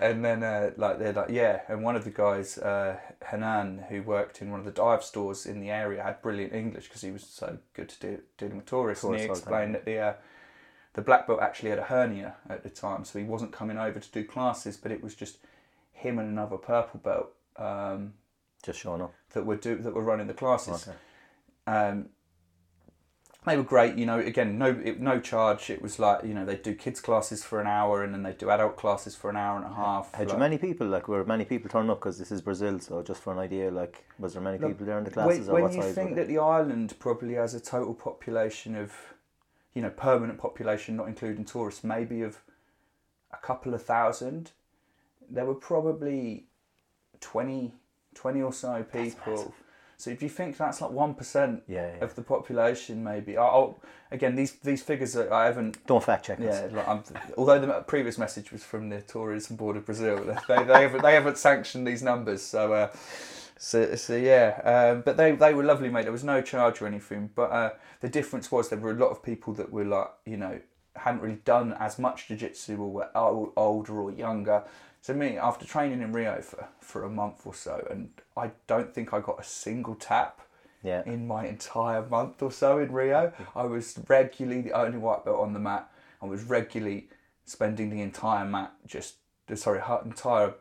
[0.00, 1.60] and then uh, like they're like yeah.
[1.68, 2.98] And one of the guys, uh,
[3.30, 6.88] Hanan, who worked in one of the dive stores in the area, had brilliant English
[6.88, 9.04] because he was so good to do, dealing with tourists.
[9.04, 10.12] and he Tourists all the explained that the uh,
[10.94, 14.00] the black belt actually had a hernia at the time, so he wasn't coming over
[14.00, 15.38] to do classes, but it was just
[15.92, 18.14] him and another purple belt um,
[18.62, 19.12] Just showing up.
[19.32, 20.88] that were do that were running the classes.
[20.88, 20.96] Okay.
[21.66, 22.06] Um,
[23.46, 24.18] they were great, you know.
[24.18, 25.68] Again, no it, no charge.
[25.68, 28.32] It was like you know they do kids classes for an hour and then they
[28.32, 30.14] do adult classes for an hour and a half.
[30.14, 30.86] Had you many people?
[30.86, 32.00] Like, were many people turning up?
[32.00, 34.86] Because this is Brazil, so just for an idea, like, was there many Look, people
[34.86, 37.60] there in the when, classes, or when you think that the island probably has a
[37.60, 38.92] total population of,
[39.74, 42.38] you know, permanent population, not including tourists, maybe of
[43.32, 44.52] a couple of thousand,
[45.28, 46.46] there were probably
[47.20, 47.72] 20,
[48.14, 49.54] 20 or so people.
[49.96, 51.62] So if you think that's like one percent?
[51.68, 52.04] Yeah, yeah.
[52.04, 53.36] of the population, maybe.
[53.36, 53.78] I- I'll,
[54.10, 55.84] again, these these figures are, I haven't.
[55.86, 56.38] Don't fact check.
[56.40, 57.06] Yeah, like
[57.38, 60.16] although the previous message was from the Tourism Board of Brazil,
[60.48, 62.42] they, they haven't they haven't sanctioned these numbers.
[62.42, 62.88] So, uh,
[63.56, 66.02] so, so yeah, um, but they they were lovely, mate.
[66.02, 67.30] There was no charge or anything.
[67.34, 70.36] But uh, the difference was there were a lot of people that were like, you
[70.36, 70.60] know,
[70.96, 74.64] hadn't really done as much jiu-jitsu or were ol- older or younger.
[75.00, 78.94] So me, after training in Rio for, for a month or so, and I don't
[78.94, 80.40] think I got a single tap
[80.82, 81.02] Yeah.
[81.04, 83.32] in my entire month or so in Rio.
[83.54, 85.90] I was regularly the only white belt on the mat.
[86.22, 87.08] I was regularly
[87.44, 89.16] spending the entire mat just,
[89.54, 90.54] sorry, entire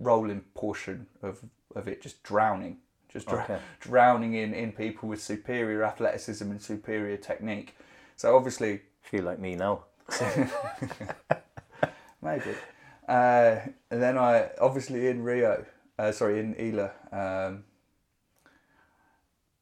[0.00, 1.38] rolling portion of,
[1.76, 2.78] of it just drowning.
[3.08, 3.58] Just dr- Okay.
[3.80, 7.76] drowning in, in people with superior athleticism and superior technique.
[8.16, 9.84] So obviously, Feel like me now.
[12.22, 12.54] Maybe.
[13.06, 13.56] Uh,
[13.90, 15.66] and then I obviously in Rio,
[15.98, 17.64] uh, sorry in Ilha, um,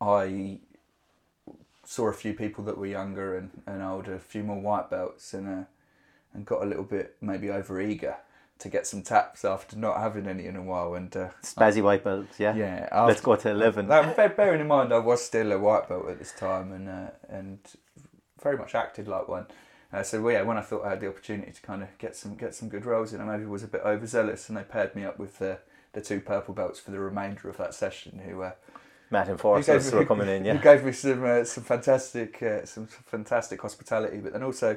[0.01, 0.61] I
[1.85, 5.35] saw a few people that were younger and, and older, a few more white belts,
[5.35, 5.65] and uh,
[6.33, 8.17] and got a little bit maybe over eager
[8.63, 10.95] to get some taps after not having any in a while.
[10.95, 12.55] And uh, Spazzy white belts, yeah.
[12.55, 13.89] yeah, Let's go to eleven.
[13.89, 17.11] that, bearing in mind, I was still a white belt at this time, and uh,
[17.29, 17.59] and
[18.41, 19.47] very much acted like one.
[19.93, 22.37] Uh, so yeah, when I thought I had the opportunity to kind of get some
[22.37, 25.05] get some good rolls in, I maybe was a bit overzealous, and they paired me
[25.05, 25.59] up with the
[25.93, 28.21] the two purple belts for the remainder of that session.
[28.25, 28.53] Who uh,
[29.11, 30.57] Matt who enforcers were coming in, yeah.
[30.57, 34.77] gave me some uh, some fantastic uh, some fantastic hospitality, but then also.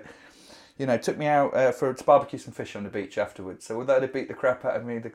[0.77, 3.65] You know, took me out uh, for to barbecue some fish on the beach afterwards.
[3.65, 5.11] So although they beat the crap out of me, the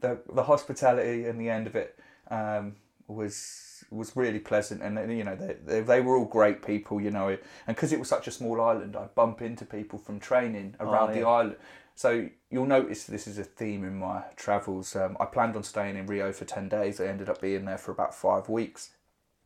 [0.00, 1.98] the, the hospitality and the end of it
[2.30, 7.00] um, was was really pleasant, and you know they, they they were all great people,
[7.00, 7.28] you know,
[7.66, 11.12] and because it was such a small island, I bump into people from training around
[11.12, 11.28] the yeah.
[11.28, 11.56] island.
[11.94, 14.96] So you'll notice this is a theme in my travels.
[14.96, 17.00] Um, I planned on staying in Rio for ten days.
[17.00, 18.90] I ended up being there for about five weeks.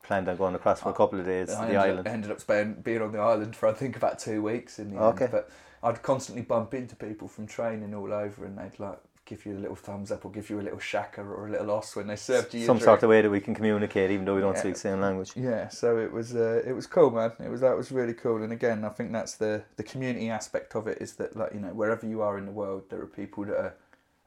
[0.02, 2.08] Planned on going across for a couple of days to the ended, island.
[2.08, 4.98] Ended up spending, being on the island for I think about two weeks in the
[5.02, 5.24] Okay.
[5.24, 5.32] end.
[5.32, 5.50] But
[5.82, 9.58] I'd constantly bump into people from training all over, and they'd like give you a
[9.58, 12.16] little thumbs up or give you a little shaka or a little os when they
[12.16, 12.64] served you.
[12.64, 14.60] Some sort of way that we can communicate, even though we don't Yeah.
[14.60, 15.32] speak the same language.
[15.36, 17.32] Yeah, so it was uh, it was cool, man.
[17.38, 20.74] It was that was really cool, and again, I think that's the the community aspect
[20.74, 23.06] of it is that like you know wherever you are in the world, there are
[23.06, 23.74] people that are,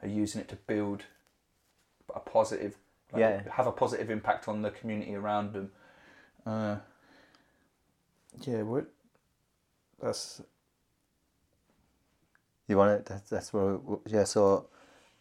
[0.03, 1.05] are using it to build
[2.13, 2.77] a positive,
[3.11, 3.41] like, Yeah.
[3.51, 5.71] have a positive impact on the community around them.
[6.45, 6.77] Uh,
[8.41, 8.85] yeah, what?
[10.01, 10.41] That's
[12.67, 13.05] You want it?
[13.05, 14.23] That's, that's where, yeah.
[14.23, 14.67] So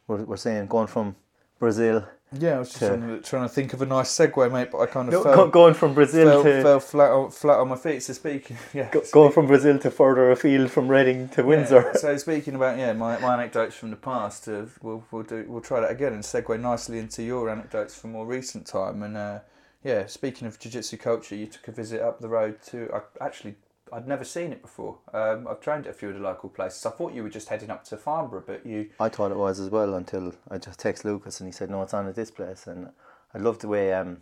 [0.07, 1.17] we're, we're saying going from
[1.59, 2.07] Brazil,
[2.39, 2.57] yeah.
[2.57, 5.13] I was just To- trying, to, think of a nice segue, mate, but I kind
[5.13, 8.03] of fell, going from Brazil fell, to fell flat on, flat on my feet.
[8.03, 11.91] So speaking, yeah, go, going from Brazil to further afield from Reading to Windsor.
[11.95, 15.45] Yeah, so speaking about yeah, my, my anecdotes from the past, uh, we'll we'll do
[15.49, 19.03] we'll try that again and segue nicely into your anecdotes from more recent time.
[19.03, 19.41] And uh,
[19.83, 23.57] yeah, speaking of jiu-jitsu culture, you took a visit up the road to I actually
[23.93, 24.99] I'd never seen it before.
[25.13, 26.85] Um, I've trained at a few of the local places.
[26.87, 29.61] I thought you were just heading up to Farnborough, but you I thought it was
[29.61, 32.31] as well until I just text Lucas and he said no, it's on at this
[32.31, 32.67] place.
[32.67, 32.91] And
[33.35, 34.19] I love the way um,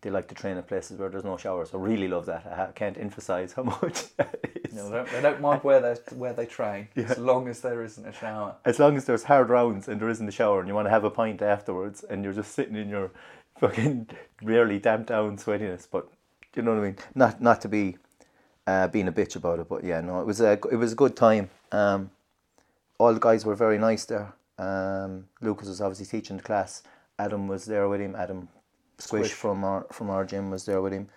[0.00, 1.70] they like to train at places where there's no showers.
[1.74, 2.46] I really love that.
[2.46, 4.72] I can't emphasize how much that is.
[4.72, 7.82] No, they, don't, they don't mind where they where they train as long as there
[7.82, 8.56] isn't a shower.
[8.64, 10.90] As long as there's hard rounds and there isn't a shower and you want to
[10.90, 13.10] have a pint afterwards and you're just sitting in your
[13.58, 14.08] fucking
[14.42, 15.88] really damp down sweatiness.
[15.90, 16.08] But
[16.54, 16.96] you know what I mean?
[17.14, 17.96] Not not to be
[18.68, 21.00] uh, being a bitch about it, but yeah, no, it was a it was a
[21.02, 21.48] good time.
[21.72, 22.10] Um,
[22.98, 24.34] all the guys were very nice there.
[24.58, 26.82] Um, Lucas was obviously teaching the class.
[27.18, 28.14] Adam was there with him.
[28.14, 28.48] Adam
[28.98, 29.32] Squish, Squish.
[29.32, 31.08] from our from our gym was there with him.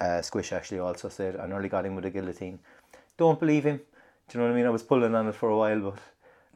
[0.00, 2.60] Uh, Squish actually also said I nearly got him with a guillotine.
[3.16, 3.78] Don't believe him.
[4.28, 4.66] Do you know what I mean?
[4.66, 5.98] I was pulling on it for a while, but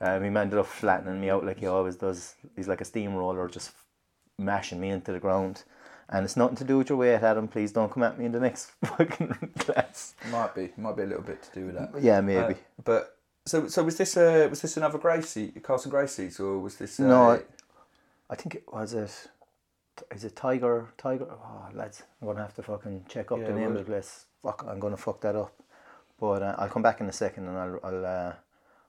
[0.01, 2.37] um, he ended up flattening me out like he always does.
[2.55, 3.73] He's like a steamroller, just
[4.39, 5.65] mashing me into the ground.
[6.09, 7.49] And it's nothing to do with your weight, Adam.
[7.49, 10.15] Please don't come at me in the next fucking class.
[10.31, 12.01] Might be, might be a little bit to do with that.
[12.01, 12.55] Yeah, maybe.
[12.55, 16.77] Uh, but so so was this uh, was this another Gracie Carlson Gracie's or was
[16.77, 17.43] this uh, No,
[18.29, 19.29] I think it was it.
[20.11, 20.89] Is it Tiger?
[20.99, 21.27] Tiger?
[21.31, 24.27] Oh, lads, I'm gonna have to fucking check up Yeah, the name of the place.
[24.43, 25.55] Fuck, I'm gonna fuck that up.
[26.21, 28.05] But uh, I'll come back in a second and I'll I'll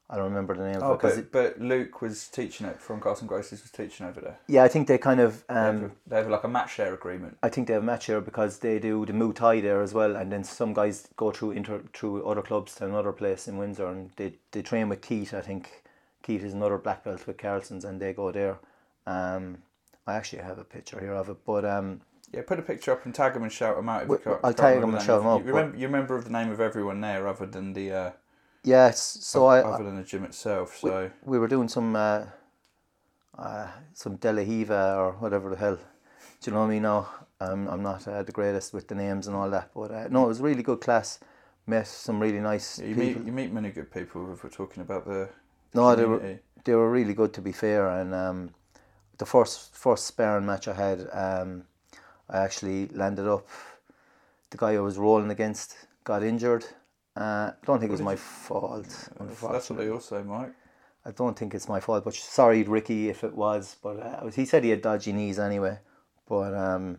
[0.10, 0.80] uh, don't remember the name.
[0.82, 4.22] Oh, because but, it, but Luke was teaching it from Carlson Gracie's was teaching over
[4.22, 4.38] there.
[4.48, 6.94] yeah, I think they kind of They have, um, they have like a match share
[6.94, 7.38] agreement.
[7.44, 9.94] I think they have a match share because they do the Muay Thai there as
[9.94, 13.58] well, and then some guys go through inter through other clubs to another place in
[13.58, 15.34] Windsor, and they they train with Keith.
[15.34, 15.84] I think
[16.24, 18.60] Keith is another black belt with Carlson's, and they go there.
[19.06, 19.60] Um,
[20.06, 22.02] I actually have a picture here of it, but um,
[22.34, 24.04] Yeah, put a picture up and tag them and shout them out.
[24.04, 25.78] If you can't, I'll can't tag remember 'em and shout of- 'em out, You remember,
[25.78, 28.12] you remember of the name of everyone there, other than the uh,
[28.88, 30.78] it's- So I, other than the gym itself.
[30.78, 32.26] So we were doing some uh,
[33.38, 35.76] uh, some De La Riva or whatever the hell.
[35.76, 36.84] Do you know what I mean?
[36.84, 37.08] Now
[37.40, 40.26] I'm I'm not uh, the greatest with the names and all that, but uh, no,
[40.26, 41.20] it was a really good class.
[41.66, 43.22] Met some really nice yeah, you people.
[43.22, 45.30] meet you meet many good people if we're talking about the
[45.74, 47.90] no, they were they were really good to be fair.
[47.90, 48.50] And um,
[49.18, 51.64] the first first sparring match I had, um,
[52.30, 53.48] I actually landed up.
[54.50, 56.66] The guy I was rolling against got injured.
[57.18, 59.10] Uh, I don't think it was my you- fault.
[59.20, 60.54] That's what they all say, Mike.
[61.06, 63.78] I don't think it's my fault, but sorry, Ricky, if it was.
[63.82, 65.80] But uh, was- he said he had dodgy knees anyway.
[66.28, 66.98] But um,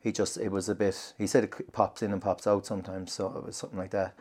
[0.00, 1.14] he just it was a bit.
[1.18, 4.14] He said it pops in and pops out sometimes, so it was something like that.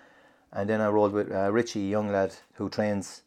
[0.52, 3.22] And then I rolled with uh, Richie, young lad who trains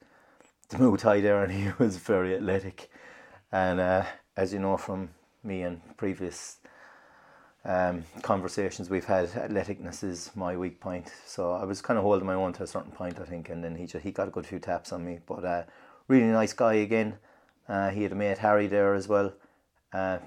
[0.68, 2.90] the Muay Thai there, and he was very athletic.
[3.52, 4.04] And uh,
[4.36, 5.10] as you know from
[5.44, 6.58] me and previous
[7.64, 11.12] um, conversations we've had, athleticness is my weak point.
[11.26, 13.62] So I was kind of holding my own to a certain point, I think, and
[13.62, 15.20] then he just, he got a good few taps on me.
[15.26, 15.62] But uh,
[16.08, 17.14] really nice guy again.
[17.68, 19.32] Uh, he had a mate Harry there as well.
[19.92, 20.18] Uh,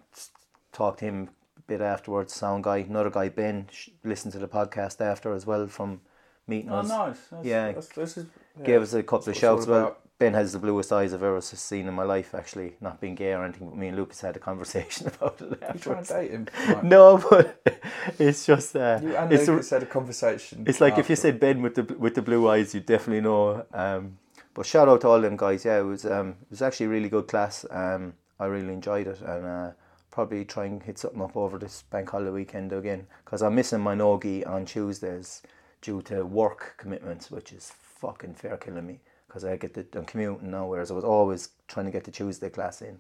[0.72, 2.34] talked to him a bit afterwards.
[2.34, 6.02] Sound guy, another guy Ben, sh- listened to the podcast after as well from
[6.48, 6.88] meeting Oh, us.
[6.88, 7.18] nice.
[7.32, 7.72] That's, Yeah.
[7.74, 8.28] That's, this is,
[8.60, 8.66] yeah.
[8.66, 9.66] Gave us a couple of That's shouts.
[9.66, 10.00] about.
[10.18, 12.34] Ben has the bluest eyes I've ever seen in my life.
[12.34, 15.62] Actually, not being gay or anything, but me and Lucas had a conversation about it
[15.74, 16.48] You trying to date him?
[16.68, 16.84] Mike?
[16.96, 17.62] No, but
[18.20, 20.64] it's just uh, You and it's, a- Lucas had a conversation.
[20.68, 23.66] it's like if you said Ben with the with the blue eyes, you definitely know.
[23.74, 24.18] Um,
[24.54, 25.66] but shout out to all them guys.
[25.66, 27.66] Yeah, it was um, it was actually a really good class.
[27.70, 29.72] Um, I really enjoyed it, and uh,
[30.12, 33.82] probably try and hit something up over this bank holiday weekend again because I'm missing
[33.82, 35.42] my nogi on Tuesdays
[35.82, 39.00] due to work commitments, which is fucking fair killing me
[39.36, 42.12] because I get the I'm commuting now, whereas I was always trying to get the
[42.12, 43.00] Tuesday class in,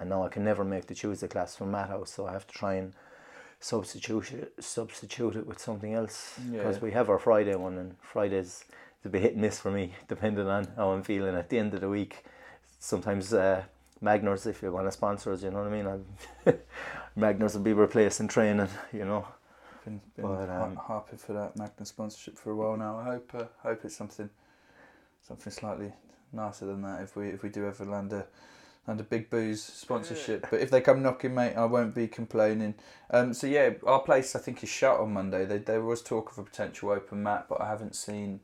[0.00, 2.46] and now I can never make the Tuesday class from Matt House, so I have
[2.46, 2.94] to try and
[3.60, 6.82] substitute it, substitute it with something else because Yeah.
[6.82, 8.64] we have our Friday one, and Fridays
[8.96, 11.58] it's a bit hit and miss for me, depending on how I'm feeling at the
[11.58, 12.24] end of the week.
[12.78, 13.64] Sometimes uh,
[14.02, 16.58] Magners, if you want to sponsor us, you know what I mean.
[17.18, 19.26] Magners will be replacing training, you know.
[19.84, 22.96] been, been But, um, harping for that Magners sponsorship for a while now.
[22.98, 24.30] I hope uh, hope it's something
[25.26, 25.92] something slightly
[26.32, 28.26] nicer than that if we if we do ever land a
[28.86, 30.46] land a big booze sponsorship.
[30.50, 32.74] But if they come knocking, mate, I won't be complaining.
[33.10, 35.44] Um, so yeah, our place I think is shut on Monday.
[35.44, 38.40] There there was talk of a potential open mat, but I haven't seen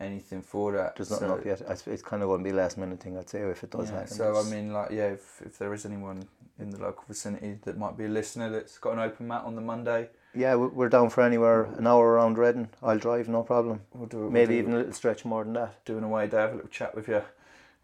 [0.00, 0.96] anything for that.
[0.96, 1.62] There's nothing so, up yet.
[1.68, 3.90] It's it's kind of going to be last minute thing, I'd say, if it does
[3.90, 4.08] yeah, happen.
[4.08, 6.26] so I mean, like, yeah, if, if there is anyone
[6.58, 9.54] in the local vicinity that might be a listener that's got an open mat on
[9.54, 12.68] the Monday, yeah, we- we're down for anywhere an hour around Reading.
[12.82, 13.82] I'll drive, no problem.
[13.94, 14.30] we'll do it.
[14.30, 15.84] Maybe we'll do, even a little stretch more than that.
[15.84, 17.22] Doing away day, have a little chat with you,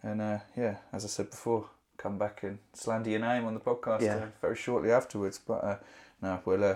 [0.03, 3.61] and uh, yeah, as I said before, come back and slander your name on the
[3.61, 4.17] podcast Yeah.
[4.17, 5.39] uh, very shortly afterwards.
[5.45, 5.77] But uh,
[6.23, 6.75] no, we'll uh,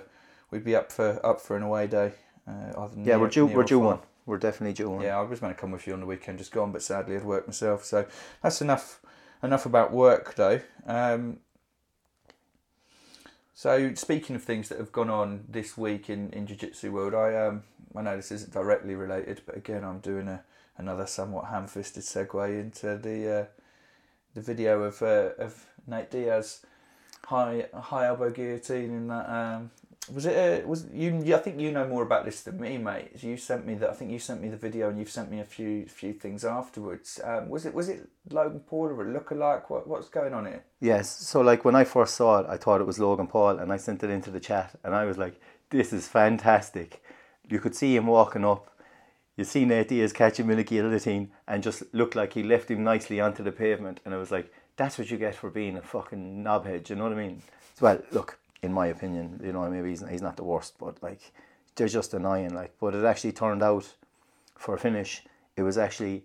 [0.51, 2.13] we'd be up for up for an away day.
[2.47, 2.53] Uh,
[2.97, 3.47] Yeah, near- we're due.
[3.47, 3.87] We're due far.
[3.87, 3.99] one.
[4.27, 5.03] We're definitely due one.
[5.03, 7.17] Yeah, I was going to come with you on the weekend, just gone, but sadly
[7.17, 7.85] I'd work myself.
[7.85, 8.07] So
[8.43, 9.01] that's enough.
[9.43, 10.61] Enough about work, though.
[10.87, 11.39] Um,
[13.59, 17.35] so speaking of things that have gone on this week in in jiu-jitsu world, I
[17.35, 17.65] um
[17.97, 20.45] I know this isn't directly related, but again I'm doing a
[20.77, 23.45] another somewhat ham-fisted segue into the uh,
[24.35, 26.65] the video of uh, of Nate Diaz
[27.25, 29.73] high high elbow guillotine in that um
[30.15, 30.65] Was it?
[30.65, 31.35] A, was you?
[31.35, 33.11] I think you know more about this than me, mate.
[33.23, 33.91] You sent me that.
[33.91, 36.45] I think you sent me the video, and you've sent me a few few things
[36.45, 37.21] afterwards.
[37.23, 37.75] Um, was it?
[37.75, 39.69] Was it Logan Paul or a lookalike?
[39.69, 40.65] What What's going on here?
[40.81, 41.11] Yes.
[41.11, 43.77] So like when I first saw it, I thought it was Logan Paul, and I
[43.77, 45.41] sent it into the chat, and I was like,
[45.71, 47.03] "This is fantastic."
[47.49, 48.71] You could see him walking up.
[49.37, 53.21] You see Nate Diaz catching a guillotine, and just looked like he left him nicely
[53.21, 56.43] onto the pavement, and I was like, "That's what you get for being a fucking
[56.43, 57.43] knobhead." You know what I mean?
[57.81, 61.33] Well, look, in my opinion, you know, maybe he's, he's not the worst, but like
[61.77, 62.55] they're just annoying.
[62.55, 63.95] Like, but it actually turned out
[64.57, 65.25] for a finish,
[65.57, 66.25] it was actually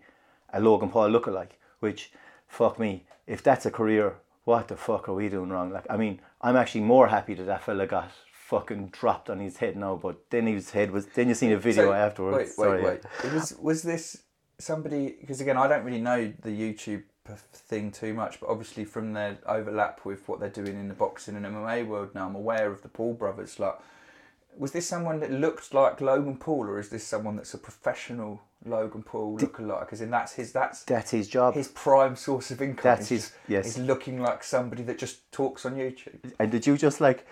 [0.52, 2.12] a Logan Paul lookalike, which
[2.48, 5.72] fuck me, if that's a career, what the fuck are we doing wrong?
[5.72, 9.58] Like, I mean, I'm actually more happy that that fella got fucking dropped on his
[9.58, 11.06] head now, but then his head was.
[11.08, 12.54] Then you seen a video So, afterwards.
[12.58, 12.84] Wait, wait, Sorry.
[12.84, 13.02] wait.
[13.24, 14.24] It was was this
[14.60, 15.16] somebody?
[15.20, 19.38] Because again, I don't really know the YouTube thing too much, but obviously from their
[19.46, 22.82] overlap with what they're doing in the boxing and MMA world now, I'm aware of
[22.82, 23.60] the Paul brothers.
[23.60, 23.76] Like,
[24.58, 28.42] was this someone that looked like Logan Paul, or is this someone that's a professional
[28.66, 29.82] Logan Paul lookalike?
[29.82, 31.54] Because in, that's his that's That's his job.
[31.56, 32.84] his prime source of income.
[32.84, 33.66] That's his- yes.
[33.66, 36.34] Is looking like somebody that just talks on YouTube.
[36.40, 37.26] And did you just like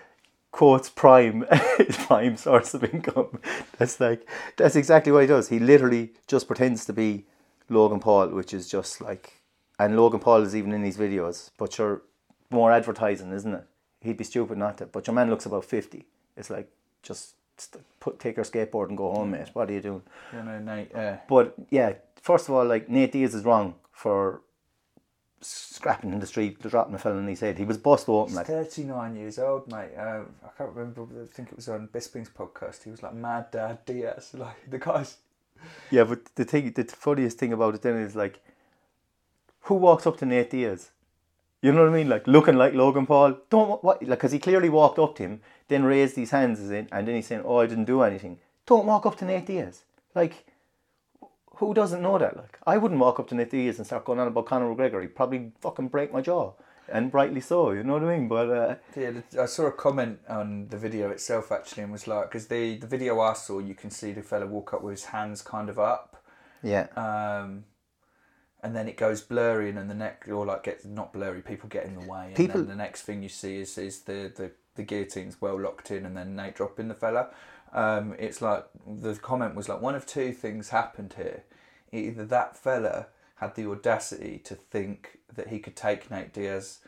[0.50, 1.44] quotes prime
[1.90, 3.38] prime source of income?
[3.78, 4.26] That's like
[4.56, 5.48] that's exactly what he does.
[5.50, 7.26] He literally just pretends to be
[7.68, 9.41] Logan Paul, which is just like
[9.84, 12.02] and Logan Paul is even in these videos, but you're
[12.50, 13.64] more advertising, isn't it?
[14.00, 14.86] He'd be stupid not to.
[14.86, 16.06] But your man looks about fifty.
[16.36, 16.70] It's like
[17.02, 17.34] just
[18.00, 19.50] put take your skateboard and go home, mate.
[19.52, 20.02] What are you doing?
[20.32, 20.94] Nate.
[20.94, 24.42] Uh, But yeah, first of all, like Nate Diaz is wrong for
[25.40, 27.58] scrapping in the street, dropping a fella on his head.
[27.58, 29.90] He was bust open like 39 years old, mate.
[29.96, 31.02] Uh, I can't remember.
[31.02, 32.84] I think it was on Bisping's podcast.
[32.84, 34.32] He was like Mad Dad Diaz.
[34.38, 35.18] Like the guys.
[35.90, 38.40] Yeah, but the thing, the funniest thing about it then is like,
[39.62, 40.90] who walks up to Nate Diaz?
[41.60, 42.08] You know what I mean?
[42.08, 43.36] Like looking like Logan Paul.
[43.48, 44.02] Don't what?
[44.02, 47.06] Like, cause he clearly walked up to him, then raised his hands as in, and
[47.06, 49.84] then he's saying, "Oh, I didn't do anything." Don't walk up to Nate Diaz.
[50.14, 50.46] Like,
[51.56, 52.36] who doesn't know that?
[52.36, 55.00] Like, I wouldn't walk up to Nate Diaz and start going on about Conor McGregor.
[55.00, 56.54] He'd probably fucking break my jaw,
[56.88, 57.70] and rightly so.
[57.70, 58.26] You know what I mean?
[58.26, 62.24] But uh, Yeah, I saw a comment on the video itself actually, and was like,
[62.28, 65.04] because the the video I saw, you can see the fella walk up with his
[65.06, 66.24] hands kind of up,
[66.62, 67.64] yeah, um,
[68.62, 71.42] and then it goes blurry, and then the neck or like gets not blurry.
[71.42, 74.02] People get in the way, and People- then the next thing you see is is
[74.02, 77.28] the the the guillotine's well locked in, and then Nate dropping the fella.
[77.72, 81.44] Um, it's like the comment was like one of two things happened here.
[81.90, 86.78] Either that fella had the audacity to think that he could take Nate Diaz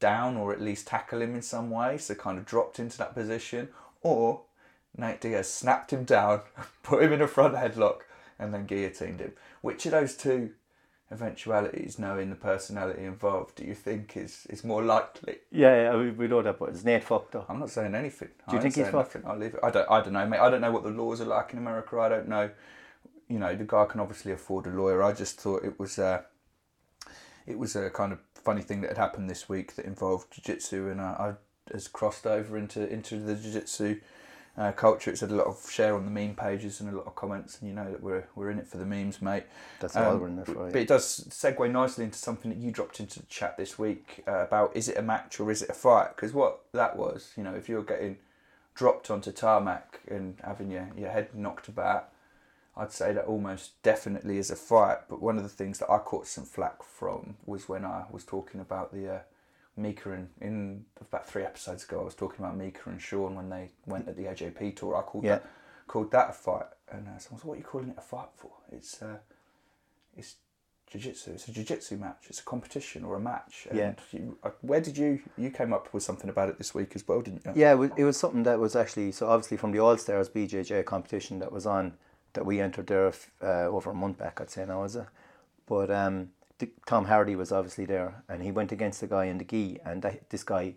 [0.00, 3.14] down or at least tackle him in some way, so kind of dropped into that
[3.14, 3.68] position,
[4.02, 4.42] or
[4.96, 6.42] Nate Diaz snapped him down,
[6.82, 8.00] put him in a front headlock,
[8.38, 9.32] and then guillotined him.
[9.60, 10.50] Which of those two
[11.10, 15.38] eventualities, knowing the personality involved, do you think is, is more likely?
[15.50, 16.58] yeah, yeah we, we know that.
[16.58, 17.46] But it's Nate fucked up.
[17.48, 18.28] I'm not saying anything.
[18.48, 19.16] Do you think he's fucked?
[19.26, 19.60] I'll leave it.
[19.62, 19.90] I don't.
[19.90, 20.40] I don't know, mate.
[20.40, 21.98] I don't know what the laws are like in America.
[21.98, 22.50] I don't know.
[23.28, 25.02] You know, the guy can obviously afford a lawyer.
[25.02, 25.98] I just thought it was.
[25.98, 26.24] a,
[27.46, 30.88] it was a kind of funny thing that had happened this week that involved jiu-jitsu
[30.88, 31.34] and I, I
[31.72, 34.00] has crossed over into into the jiu-jitsu
[34.58, 35.10] uh, culture.
[35.10, 37.60] It's had a lot of share on the meme pages and a lot of comments,
[37.60, 39.44] and you know that we're we're in it for the memes, mate.
[39.80, 40.70] That's Um, we're in there for.
[40.70, 44.24] But it does segue nicely into something that you dropped into the chat this week
[44.26, 46.16] uh, about is it a match or is it a fight?
[46.16, 48.18] Because what that was, you know, if you're getting
[48.74, 52.10] dropped onto tarmac and having your, your head knocked about,
[52.76, 54.98] I'd say that almost definitely is a fight.
[55.08, 58.24] But one of the things that I caught some flack from was when I was
[58.24, 59.18] talking about the uh,
[59.78, 63.48] Mika and in about three episodes ago, I was talking about Mika and Sean when
[63.48, 64.96] they went at the AJP tour.
[64.96, 65.36] I called Yeah.
[65.36, 65.46] that
[65.86, 68.28] called that a fight, and uh, someone said, "What are you calling it a fight
[68.36, 69.18] for?" It's uh,
[70.16, 70.36] it's
[70.90, 71.32] jiu-jitsu.
[71.32, 72.26] It's a jiu-jitsu match.
[72.28, 73.66] It's a competition or a match.
[73.70, 73.94] And Yeah.
[74.12, 77.06] You, uh, where did you you came up with something about it this week as
[77.06, 77.52] well, didn't you?
[77.54, 80.28] Yeah, it was, it was something that was actually so obviously from the All Stars
[80.28, 81.94] BJJ competition that was on
[82.34, 83.12] that we entered there
[83.42, 85.06] uh, over a month back, I'd say now is it?
[85.66, 86.30] But um,
[86.86, 90.02] Tom Hardy was obviously there, and he went against the guy in the gi, and
[90.02, 90.74] that, this guy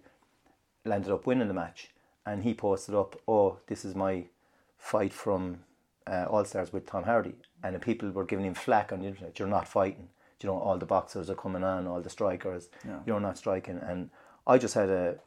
[0.86, 1.90] landed up winning the match,
[2.26, 4.26] and he posted up, "Oh, this is my
[4.78, 5.60] fight from
[6.08, 9.08] uh, All Stars with Tom Hardy," and the people were giving him flack on the
[9.08, 9.40] internet.
[9.40, 10.10] You're not fighting.
[10.42, 12.70] You know, all the boxers are coming on, all the strikers.
[12.84, 13.00] Yeah.
[13.06, 14.10] You're not striking, and
[14.48, 15.20] I just had a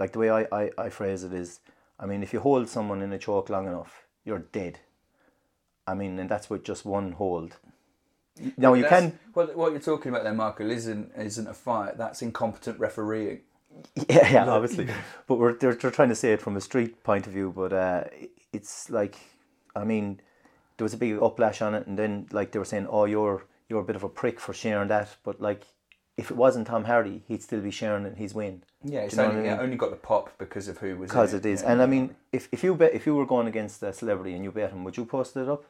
[0.00, 1.60] like the way I, I, I phrase it is,
[1.98, 4.80] I mean, if you hold someone in a choke long enough, you're dead.
[5.86, 7.58] I mean, and that's with just one hold.
[8.56, 11.98] Now you can, What, what you're talking about there, Michael, isn't isn't a fight.
[11.98, 13.40] That's incompetent refereeing.
[14.08, 14.88] yeah, yeah, obviously,
[15.26, 17.52] but we're they're, they're trying to say it from a street point of view.
[17.54, 18.04] But uh,
[18.52, 19.16] it's like,
[19.76, 20.20] I mean,
[20.76, 23.44] there was a big uplash on it, and then like they were saying, oh, you're
[23.68, 25.16] you're a bit of a prick for sharing that.
[25.24, 25.64] But like,
[26.16, 29.22] if it wasn't Tom Hardy, he'd still be sharing in his win Yeah, it's you
[29.22, 29.64] only, what I yeah, mean?
[29.64, 31.62] only got the pop because of who was in because it is.
[31.62, 31.72] yeah.
[31.72, 34.44] And I mean, if, if you bet if you were going against a celebrity and
[34.44, 35.64] you bet him, would you post it up?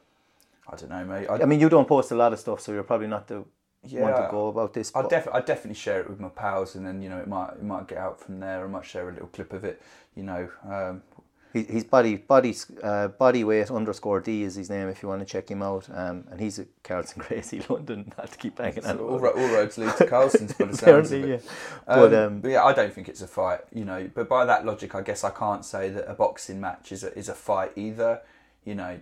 [0.67, 1.27] I don't know, mate.
[1.29, 3.43] I, I mean, you don't post a lot of stuff, so you're probably not the
[3.83, 4.91] yeah, one to go about this.
[4.95, 7.27] I but- def- I definitely share it with my pals, and then you know it
[7.27, 8.63] might it might get out from there.
[8.63, 9.81] I might share a little clip of it.
[10.15, 11.01] You know, um,
[11.51, 15.21] He, his body body uh, body weight underscore D is his name if you want
[15.21, 15.89] to check him out.
[15.93, 18.13] Um, and he's at Carlson Gracie London.
[18.17, 18.99] Not to keep banging on.
[18.99, 21.43] all, ro- all roads lead to Carlson's by the sounds of Apparently, it.
[21.43, 21.51] yeah.
[21.87, 24.09] But Um, um, but yeah, I don't think it's a fight, you know.
[24.13, 27.17] But by that logic, I guess I can't say that a boxing match is a,
[27.17, 28.21] is a fight either.
[28.63, 28.99] You know,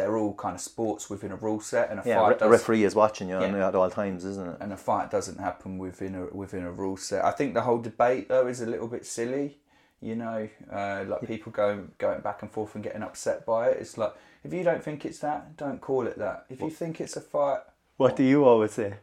[0.00, 2.38] they're all kind of sports within a rule set, and a yeah, fight re- a
[2.38, 3.68] does, referee is watching you on- Yeah.
[3.68, 4.56] at all times, isn't it?
[4.60, 7.24] and a fight doesn't happen within a within a rule set.
[7.24, 9.58] I think the whole debate though is a little bit silly.
[10.02, 13.76] You know, uh, like people going going back and forth and getting upset by it.
[13.82, 16.46] It's like if you don't think it's that, don't call it that.
[16.48, 17.60] If you think it's a fight,
[17.98, 18.94] What do you always say?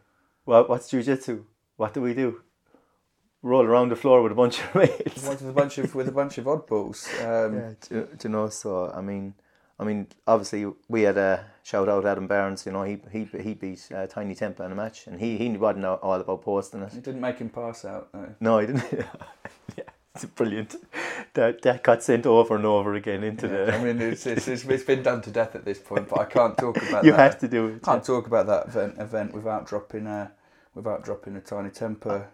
[0.45, 1.43] What what's jujitsu?
[1.75, 2.41] What do we do?
[3.43, 5.27] Roll around the floor with a bunch of mates.
[5.29, 6.99] with a bunch of with a bunch of oddballs.
[7.27, 8.49] Um, Yeah, do, do you know?
[8.49, 9.35] So I mean,
[9.79, 12.65] I mean, obviously we had a shout out Adam Barnes.
[12.65, 15.49] You know, he he he beat uh, Tiny Temper in a match, and he he
[15.55, 16.93] wasn't know all about posting it.
[16.93, 18.09] It didn't make him pass out.
[18.13, 18.35] No.
[18.39, 18.91] No, he didn't.
[19.77, 19.83] yeah,
[20.15, 20.75] it's brilliant.
[21.35, 23.75] That that got sent over and over again into I the.
[23.75, 26.25] I mean, it's, it's, it's, it's been done to death at this point, but I
[26.25, 27.19] can't talk about you that.
[27.19, 27.83] have to do it.
[27.83, 30.31] can't talk about that event, event without dropping a
[30.73, 32.29] without dropping a tiny temper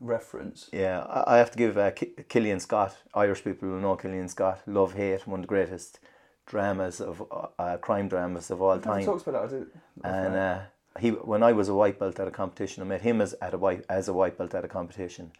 [0.00, 0.70] reference.
[0.72, 1.92] Yeah, I, I have to give uh,
[2.28, 2.96] Killian Scott.
[3.14, 4.62] Irish people will know Killian Scott.
[4.66, 6.00] Love Hate, one of the greatest
[6.48, 7.22] dramas of
[7.58, 9.04] uh, crime dramas of all Never time.
[9.04, 9.68] talks about that.
[10.02, 10.58] And uh,
[10.98, 13.54] he when I was a white belt at a competition, I met him as at
[13.54, 15.30] a white as a white belt at a competition,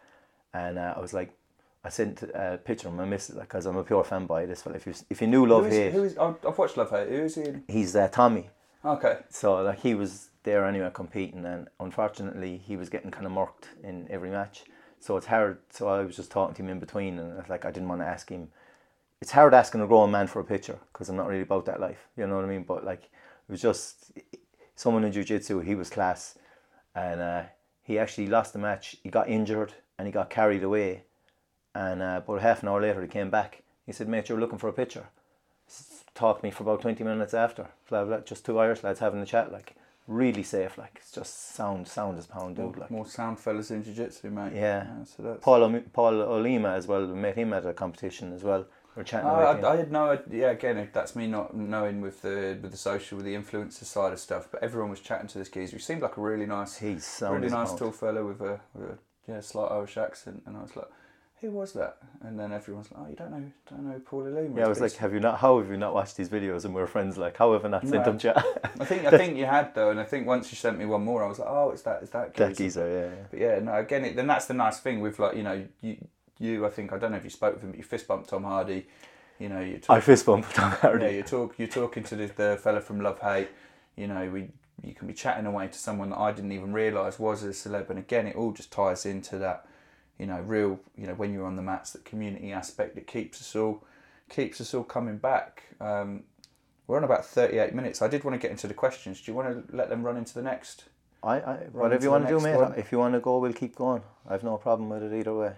[0.55, 1.31] and uh, I was like,
[1.85, 4.47] I sent a picture of my missus because I'm a pure fanboy.
[4.47, 6.77] This fella, if you if you knew who Love is, Hate, who is, I've watched
[6.77, 7.09] Love Hate.
[7.09, 7.45] Who is he?
[7.67, 8.51] He's uh, Tommy.
[8.85, 9.19] Okay.
[9.31, 13.69] So like he was there anyway competing, and unfortunately he was getting kind of marked
[13.83, 14.65] in every match.
[15.01, 15.59] So it's hard.
[15.71, 18.01] So I was just talking to him in between, and it's like I didn't want
[18.03, 18.49] to ask him.
[19.21, 21.81] It's hard asking a grown man for a picture because I'm not really about that
[21.81, 22.07] life.
[22.16, 22.64] You know what I mean?
[22.64, 24.12] But like it was just
[24.77, 25.61] someone in jiu-jitsu.
[25.61, 26.39] He was class,
[26.95, 27.43] and uh,
[27.83, 28.97] he actually lost the match.
[29.03, 31.05] He got injured and he got carried away.
[31.75, 33.62] And uh, about half an hour later, he came back.
[33.87, 35.09] He said, "Mate, you're looking for a picture."
[36.19, 37.69] talked to me for about 20 minutes after.
[37.89, 41.55] Blah, blah, just two Irish lads having a chat, like, really safe, like, it's just
[41.55, 42.91] sound, sound as pound dude, like.
[42.91, 44.53] more sound fellas in jiu-jitsu, mate.
[44.55, 45.05] Yeah.
[45.05, 45.45] so that's.
[45.45, 48.66] Paul, Paul Olima as well, we met him at a competition as well.
[48.99, 49.65] Are chatting about him.
[49.65, 50.41] I, I had no idea.
[50.41, 54.13] Yeah, again, that's me not knowing with the with the social, with the influencer side
[54.13, 54.49] of stuff.
[54.51, 55.77] But everyone was chatting to this geezer.
[55.77, 58.91] He seemed like a really nice, He's sound really nice tall fella with a, with
[58.91, 60.43] a yeah slight Irish accent.
[60.47, 60.89] And I was like,
[61.41, 61.99] who was that?
[62.23, 64.59] And then everyone's like, oh, you don't know, don't know Paul Olima.
[64.59, 66.65] Yeah, I was like, have you not, how have you not watched these videos?
[66.65, 68.03] And we are friends, like, how have I not sent No.
[68.03, 68.37] them chat?
[68.81, 71.05] I think I think you had though, and I think once you sent me one
[71.05, 72.65] more, I was like, oh, it's that, it's that that geezer.
[72.65, 73.27] geezer, yeah, yeah.
[73.31, 75.99] But yeah, no, again, it, then that's the nice thing with like you know you
[76.39, 78.30] you I think I don't know if you spoke with him, but you fist bumped
[78.30, 78.86] Tom Hardy.
[79.39, 81.05] You know, you I talk, fist bumped Tom Hardy.
[81.05, 83.49] yeah, you talk you're talking to the, the fella from Love Hate.
[83.97, 84.49] You know, we
[84.82, 87.91] you can be chatting away to someone that I didn't even realise was a celeb,
[87.91, 89.66] and again, it all just ties into that.
[90.18, 90.80] You know, real.
[90.97, 93.84] You know, when you're on the mats, that community aspect that keeps us all
[94.28, 95.64] keeps us all coming back.
[95.80, 96.24] Um,
[96.86, 98.01] we're on about 38 minutes.
[98.01, 99.20] I did want to get into the questions.
[99.20, 100.84] Do you want to let them run into the next?
[101.22, 102.57] I, I, whatever you want to do, mate.
[102.57, 102.74] one.
[102.76, 104.03] If you want to go, we'll keep going.
[104.28, 105.53] I've no problem with it either way.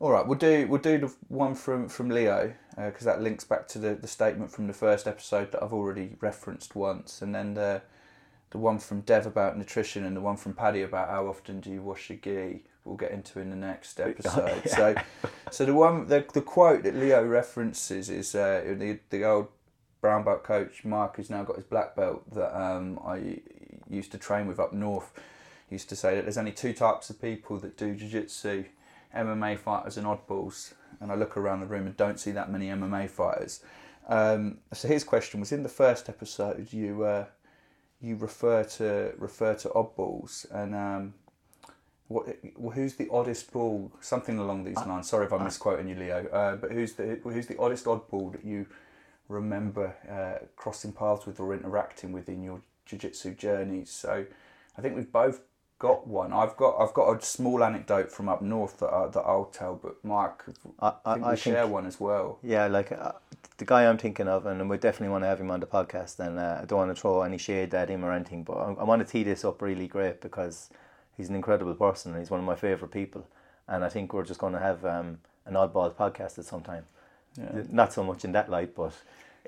[0.00, 3.68] All right, we'll do we'll do the one from from Leo because that links back
[3.68, 7.52] to the, the statement from the first episode that I've already referenced once, and then
[7.52, 7.82] the
[8.48, 11.70] the one from Dev about nutrition and the one from Paddy about how often do
[11.70, 12.64] you wash your gi.
[12.86, 14.62] We'll get into in the next episode.
[14.70, 14.94] So,
[15.50, 19.48] so the one the, the quote that Leo references is uh, the the old
[20.00, 23.40] brown belt coach Mark, who's now got his black belt that um, I
[23.90, 25.12] used to train with up north.
[25.68, 28.64] Used to say that there's only two types of people that do jiu-jitsu
[29.16, 32.66] MMA fighters and oddballs, and I look around the room and don't see that many
[32.66, 33.64] MMA fighters.
[34.08, 36.72] Um, so his question was in the first episode.
[36.72, 37.24] You uh,
[38.00, 41.14] you refer to refer to oddballs and um,
[42.10, 42.26] what
[42.74, 43.92] who's the oddest ball?
[44.00, 45.08] Something along these lines.
[45.08, 46.26] Sorry if I'm misquoting you, Leo.
[46.32, 48.66] Uh, but who's the who's the oddest oddball that you
[49.28, 53.90] remember uh, crossing paths with or interacting with in your jiu-jitsu journeys?
[53.90, 54.26] So
[54.76, 55.42] I think we've both
[55.80, 56.32] got one.
[56.32, 59.74] I've got I've got a small anecdote from up north that I, that I'll tell,
[59.82, 60.44] but Mark,
[60.78, 62.38] I, I think I we think share one as well.
[62.42, 63.12] Yeah, like uh,
[63.56, 66.20] the guy I'm thinking of, and we definitely want to have him on the podcast.
[66.20, 68.72] And uh, I don't want to throw any shade at him or anything, but I,
[68.74, 70.68] I want to tee this up really great because
[71.16, 72.12] he's an incredible person.
[72.12, 73.26] and He's one of my favorite people,
[73.66, 76.84] and I think we're just going to have um, an oddball podcast at some time.
[77.38, 77.62] Yeah.
[77.70, 78.92] Not so much in that light, but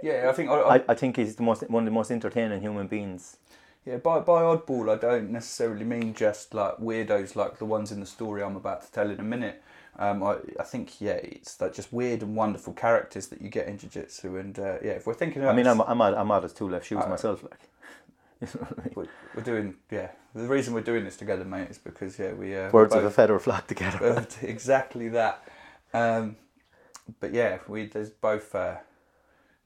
[0.02, 2.62] Yeah, I think I, I, I think he's the most one of the most entertaining
[2.62, 3.36] human beings.
[3.84, 8.00] Yeah, by by oddball, I don't necessarily mean just like weirdos like the ones in
[8.00, 9.60] the story I'm about to tell in a minute.
[9.98, 13.66] Um, I, I think yeah, it's like just weird and wonderful characters that you get
[13.66, 16.30] in jiu-jitsu, and uh, yeah, if we're thinking about, I mean, I'm I'm mad, I'm
[16.30, 17.42] as two left shoes Uh, myself.
[17.42, 17.68] Like,
[18.96, 20.08] we're, we're doing yeah.
[20.34, 23.04] The reason we're doing this together, mate, is because yeah, we uh, birds we're of
[23.04, 24.26] a both- feather flock together.
[24.42, 25.42] Exactly that.
[25.92, 26.36] Um,
[27.20, 28.76] but yeah, we there's both uh,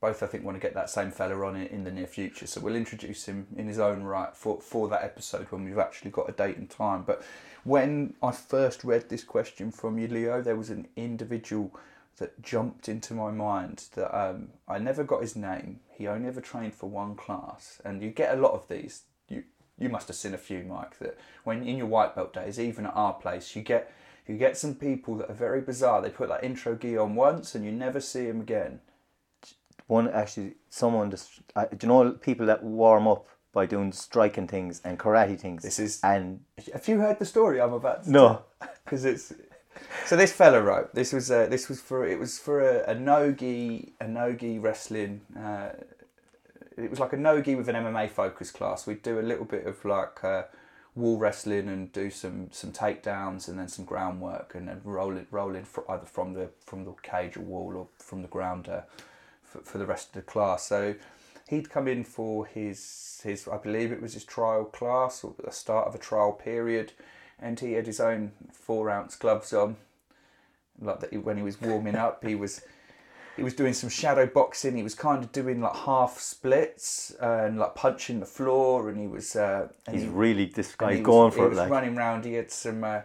[0.06, 2.46] both I think want to get that same fella on in, in the near future.
[2.46, 6.12] So we'll introduce him in his own right for for that episode when we've actually
[6.12, 7.02] got a date and time.
[7.02, 7.24] But
[7.64, 11.74] when I first read this question from you, Leo, there was an individual
[12.18, 15.80] that jumped into my mind that um, I never got his name.
[15.90, 19.02] He only ever trained for one class, and you get a lot of these.
[19.28, 19.42] You
[19.76, 20.98] you must have seen a few, Mike.
[21.00, 23.92] That when in your white belt days, even at our place, you get
[24.28, 26.00] you get some people that are very bizarre.
[26.00, 28.78] They put that intro gi on once, and you never see him again.
[29.86, 34.46] One actually, someone just, I, do you know people that warm up by doing striking
[34.48, 35.62] things and karate things?
[35.62, 36.40] This is- and
[36.72, 38.04] Have you heard the story I'm about?
[38.04, 38.42] to no,
[38.84, 39.32] because it's
[40.06, 42.94] so this fella wrote this was uh, this was for it was for a, a
[42.94, 45.68] nogi a nogi wrestling uh,
[46.78, 49.66] it was like a nogi with an MMA focus class we'd do a little bit
[49.66, 50.44] of like uh,
[50.94, 55.26] wall wrestling and do some some takedowns and then some groundwork and then roll it
[55.30, 58.68] roll in fr- either from the from the cage or wall or from the ground
[58.70, 58.80] uh,
[59.56, 60.94] for, for the rest of the class so
[61.48, 65.50] he'd come in for his his I believe it was his trial class or the
[65.50, 66.92] start of a trial period
[67.38, 69.76] and he had his own four ounce gloves on.
[70.80, 72.62] Like that, when he was warming up, he was
[73.36, 74.76] he was doing some shadow boxing.
[74.76, 79.06] He was kind of doing like half splits and like punching the floor, and he
[79.06, 79.36] was.
[79.36, 81.48] Uh, and he's he- really this guy's he going was, for he it.
[81.50, 82.24] was Like, running around.
[82.24, 82.84] He had some.
[82.84, 83.00] Uh,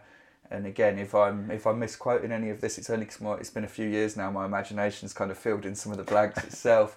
[0.51, 3.63] and again, if I'm if I'm misquoting any of this, it's only because it's been
[3.63, 4.29] a few years now.
[4.29, 6.89] My imagination's kind of filled in some of the blanks itself.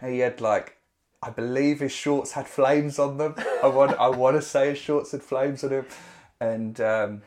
[0.04, 0.78] He had like,
[1.22, 3.34] I believe his shorts had flames on them.
[3.62, 5.86] I want I want to say his shorts had flames on him,
[6.40, 7.22] and um,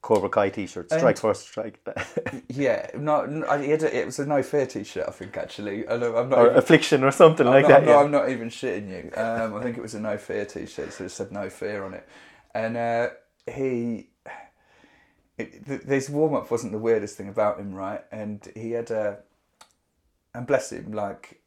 [0.00, 1.80] Cobra Kai t-shirt, And- strike first, strike,
[2.48, 5.04] yeah, no, no he had a, it was a no fear t-shirt.
[5.08, 6.38] I think actually, I don't- I'm not.
[6.38, 7.80] or even- affliction or something I'm like not, that.
[7.80, 8.04] I'm, not.
[8.04, 9.10] I'm not even shitting you.
[9.20, 11.94] Um, I think it was a no fear t-shirt, so it said no fear on
[11.94, 12.06] it.
[12.54, 13.08] And uh,
[13.52, 14.08] he,
[15.38, 18.02] it, th- this warm up wasn't the weirdest thing about him, right?
[18.10, 19.18] And he had a,
[20.34, 21.40] and bless him, like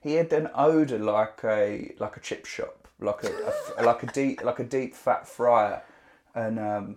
[0.00, 4.06] he had an odor like a like a chip shop, like a, a like a
[4.06, 5.82] deep like a deep fat fryer,
[6.34, 6.96] and um,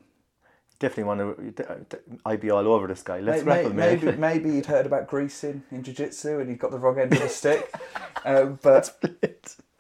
[0.80, 1.98] Definitely want to.
[2.26, 3.20] I'd be all over this guy.
[3.20, 4.04] Let's May- grapple, may- mate.
[4.04, 7.20] maybe, maybe he'd heard about greasing in jiu-jitsu and he'd got the wrong end of
[7.20, 7.70] the stick.
[8.24, 8.98] um, but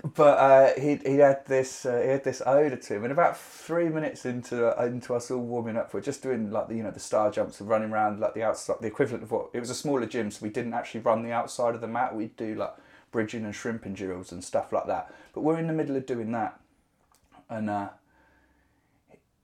[0.04, 3.38] but uh, he he had this uh, he had this odor to him, and about
[3.38, 6.84] three minutes into uh, into us all warming up, we're just doing like the you
[6.84, 9.60] know the star jumps and running around like the outside, the equivalent of what it
[9.60, 12.16] was a smaller gym, so we didn't actually run the outside of the mat.
[12.16, 12.74] We'd do like
[13.12, 15.14] bridging and shrimping drills and stuff like that.
[15.34, 16.60] But we're in the middle of doing that,
[17.50, 17.70] and.
[17.70, 17.90] Uh,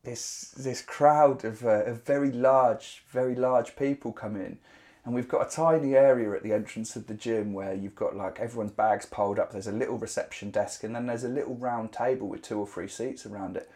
[0.05, 4.59] this this crowd of, uh, of very large, very large people come in,
[5.05, 8.15] and we've got a tiny area at the entrance of the gym where you've got
[8.15, 9.51] like everyone's bags piled up.
[9.51, 12.67] There's a little reception desk, and then there's a little round table with two or
[12.67, 13.69] three seats around it.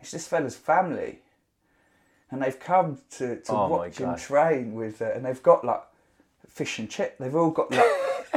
[0.00, 1.20] It's this fella's family,
[2.30, 5.82] and they've come to, to Oh watch him train with, uh, and they've got like
[6.48, 7.16] fish and chip.
[7.18, 7.84] They've all got like.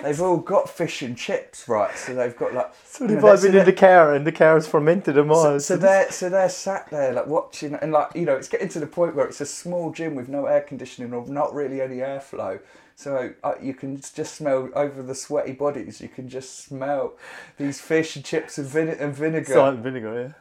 [0.03, 1.95] They've all got fish and chips, right?
[1.97, 2.71] So they've got like.
[2.85, 5.43] So you know, so in the car, and the car's fermented them all.
[5.43, 8.69] so, so they're so they're sat there like watching and like you know it's getting
[8.69, 11.81] to the point where it's a small gym with no air conditioning or not really
[11.81, 12.59] any airflow.
[12.95, 16.01] So uh, you can just smell over the sweaty bodies.
[16.01, 17.13] You can just smell
[17.57, 19.53] these fish and chips and, vine- and vinegar.
[19.53, 20.33] salt and vinegar.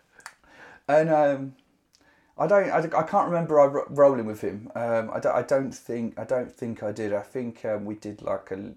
[0.89, 0.97] Yeah.
[0.97, 1.55] And um,
[2.39, 4.71] I don't, I, I can't remember I ro- rolling with him.
[4.75, 7.13] Um, I don't, I don't think, I don't think I did.
[7.13, 8.73] I think um, we did like a,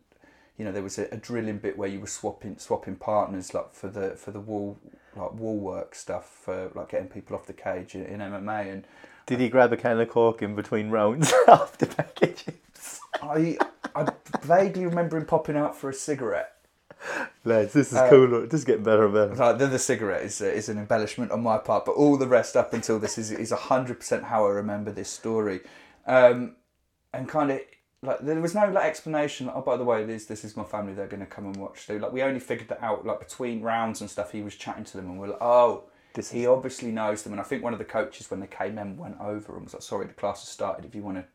[0.59, 3.73] you know, there was a, a drilling bit where you were swapping, swapping partners like
[3.73, 4.77] for the for the wall,
[5.15, 8.71] like wall work stuff for like getting people off the cage in, in MMA.
[8.71, 8.85] And
[9.25, 12.99] Did he grab a can of coke in between rounds after packages?
[13.21, 13.57] I,
[13.95, 16.53] I vaguely remember him popping out for a cigarette.
[17.45, 18.41] Lads, this is Uh, cool.
[18.41, 19.35] This is getting better and better.
[19.35, 22.27] Like the, the cigarette is, uh, is an embellishment on my part, but all the
[22.27, 25.61] rest up until this is is hundred percent how I remember this story,
[26.05, 26.57] um,
[27.13, 27.61] and kind of
[28.01, 29.49] like there was no like explanation.
[29.53, 30.93] Oh, by the way, this this is my family.
[30.93, 31.85] They're going to come and watch.
[31.85, 34.31] So like we only figured that out like between rounds and stuff.
[34.31, 35.83] He was chatting to them, and we're like, oh,
[36.13, 37.33] This he obviously knows them.
[37.33, 39.73] And I think one of the coaches when they came in went over and was
[39.73, 40.85] like, sorry, the class has started.
[40.85, 41.25] If you want to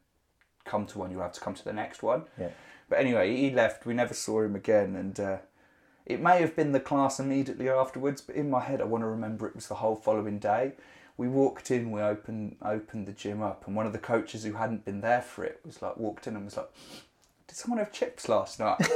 [0.65, 2.25] come to one, you'll have to come to the next one.
[2.41, 2.49] Yeah.
[2.89, 3.85] But anyway, he left.
[3.85, 5.37] We never saw him again, and uh,
[6.07, 8.23] it may have been the class immediately afterwards.
[8.23, 10.73] But in my head, I want to remember it was the whole following day.
[11.17, 14.55] We walked in, we opened opened the gym up, and one of the coaches who
[14.55, 16.71] hadn't been there for it was like walked in and was like,
[17.47, 18.81] "Did someone have chips last night?"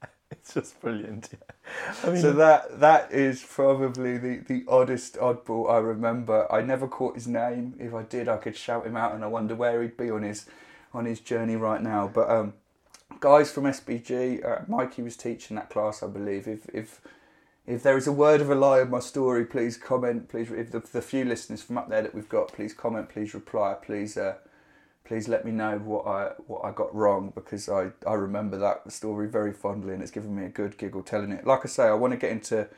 [0.30, 1.28] it's just brilliant.
[1.32, 1.94] Yeah.
[2.04, 6.50] I mean, So that that is probably the, the oddest oddball I remember.
[6.52, 7.74] I never caught his name.
[7.78, 10.22] If I did, I could shout him out, and I wonder where he'd be on
[10.22, 10.46] his
[10.92, 12.10] on his journey right now.
[12.12, 12.54] But um,
[13.20, 16.48] guys from SBG, uh, Mikey was teaching that class, I believe.
[16.48, 17.00] If if
[17.70, 20.28] if there is a word of a lie in my story, please comment.
[20.28, 23.08] Please, if the, the few listeners from up there that we've got, please comment.
[23.08, 23.74] Please reply.
[23.80, 24.16] Please.
[24.16, 24.34] Uh,
[25.10, 28.92] please let me know what I what I got wrong because I, I remember that
[28.92, 31.44] story very fondly and it's given me a good giggle telling it.
[31.44, 32.68] Like I say, I want to get into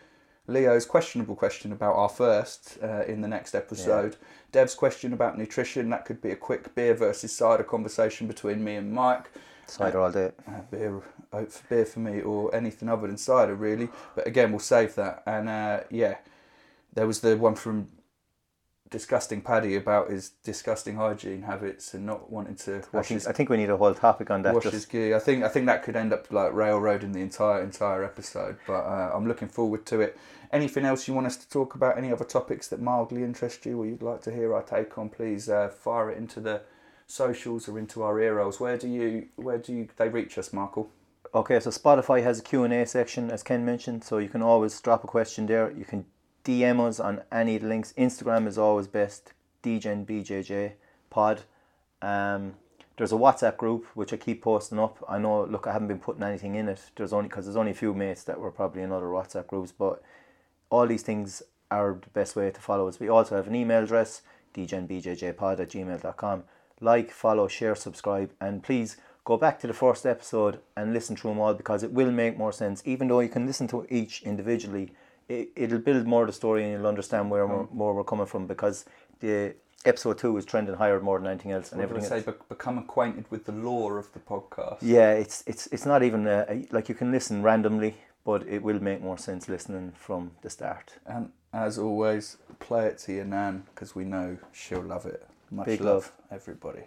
[0.47, 4.17] Leo's questionable question about our first uh, in the next episode.
[4.51, 8.77] Dev's question about nutrition that could be a quick beer versus cider conversation between me
[8.77, 9.31] and Mike.
[9.73, 10.31] Cider all day.
[10.47, 13.89] Uh, beer, for beer for me or anything other than cider really.
[14.15, 15.23] But again, we'll save that.
[15.27, 16.17] And uh, yeah,
[16.93, 17.89] there was the one from
[18.91, 23.33] disgusting Paddy about his disgusting hygiene habits and not wanting to I think, his I
[23.33, 24.55] think we need a whole topic on that.
[24.55, 25.17] wash just- his gear.
[25.17, 28.59] I think I think that could end up like railroading the entire entire episode.
[28.67, 30.17] But uh, I'm looking forward to it.
[30.53, 31.97] Anything else you want us to talk about?
[31.97, 35.09] Any other topics that mildly interest you or you'd like to hear our take on?
[35.09, 36.61] Please uh, fire it into the
[37.13, 38.59] socials or into our ear rolls.
[38.59, 40.91] Where do you where do you, they reach us, Michael?
[41.35, 45.03] Okay, so Spotify has a Q&A section, as Ken mentioned, so you can always drop
[45.05, 45.71] a question there.
[45.71, 46.05] You can
[46.45, 47.95] DM us on any links.
[47.97, 49.33] Instagram is always best,
[49.63, 50.73] Degen BJJ
[51.09, 51.43] pod.
[52.03, 52.55] Um,
[52.99, 55.03] there's a WhatsApp group, which I keep posting up.
[55.09, 56.83] I know, look, I haven't been putting anything in it.
[56.97, 59.73] There's only, because there's only a few mates that were probably in other WhatsApp groups,
[59.73, 60.03] but
[60.69, 63.01] all these things are the best way to follow us.
[63.01, 64.23] We also have an email address,
[64.55, 66.45] degenbjjpod at gmail.com.
[66.83, 71.31] Like, follow, share, subscribe, and please go back to the first episode and listen through
[71.31, 72.83] them all because it will make more sense.
[72.85, 74.93] Even though you can listen to each individually,
[75.29, 77.73] it, it'll build more of the story and you'll understand where we're, mm.
[77.73, 78.85] more we're coming from because
[79.21, 79.55] the
[79.85, 82.31] episode two is trending higher more than anything else and What did I everything say?
[82.31, 82.39] else.
[82.49, 84.79] Become acquainted with the lore of the podcast.
[84.83, 88.47] Yeah, it's it's it's not even uh, a, a- like you can listen randomly, but
[88.49, 90.95] it will make more sense listening from the start.
[91.07, 95.27] And as always, play it to your nan because we know she'll love it.
[95.53, 96.13] Much Big love, love.
[96.31, 96.85] everybody.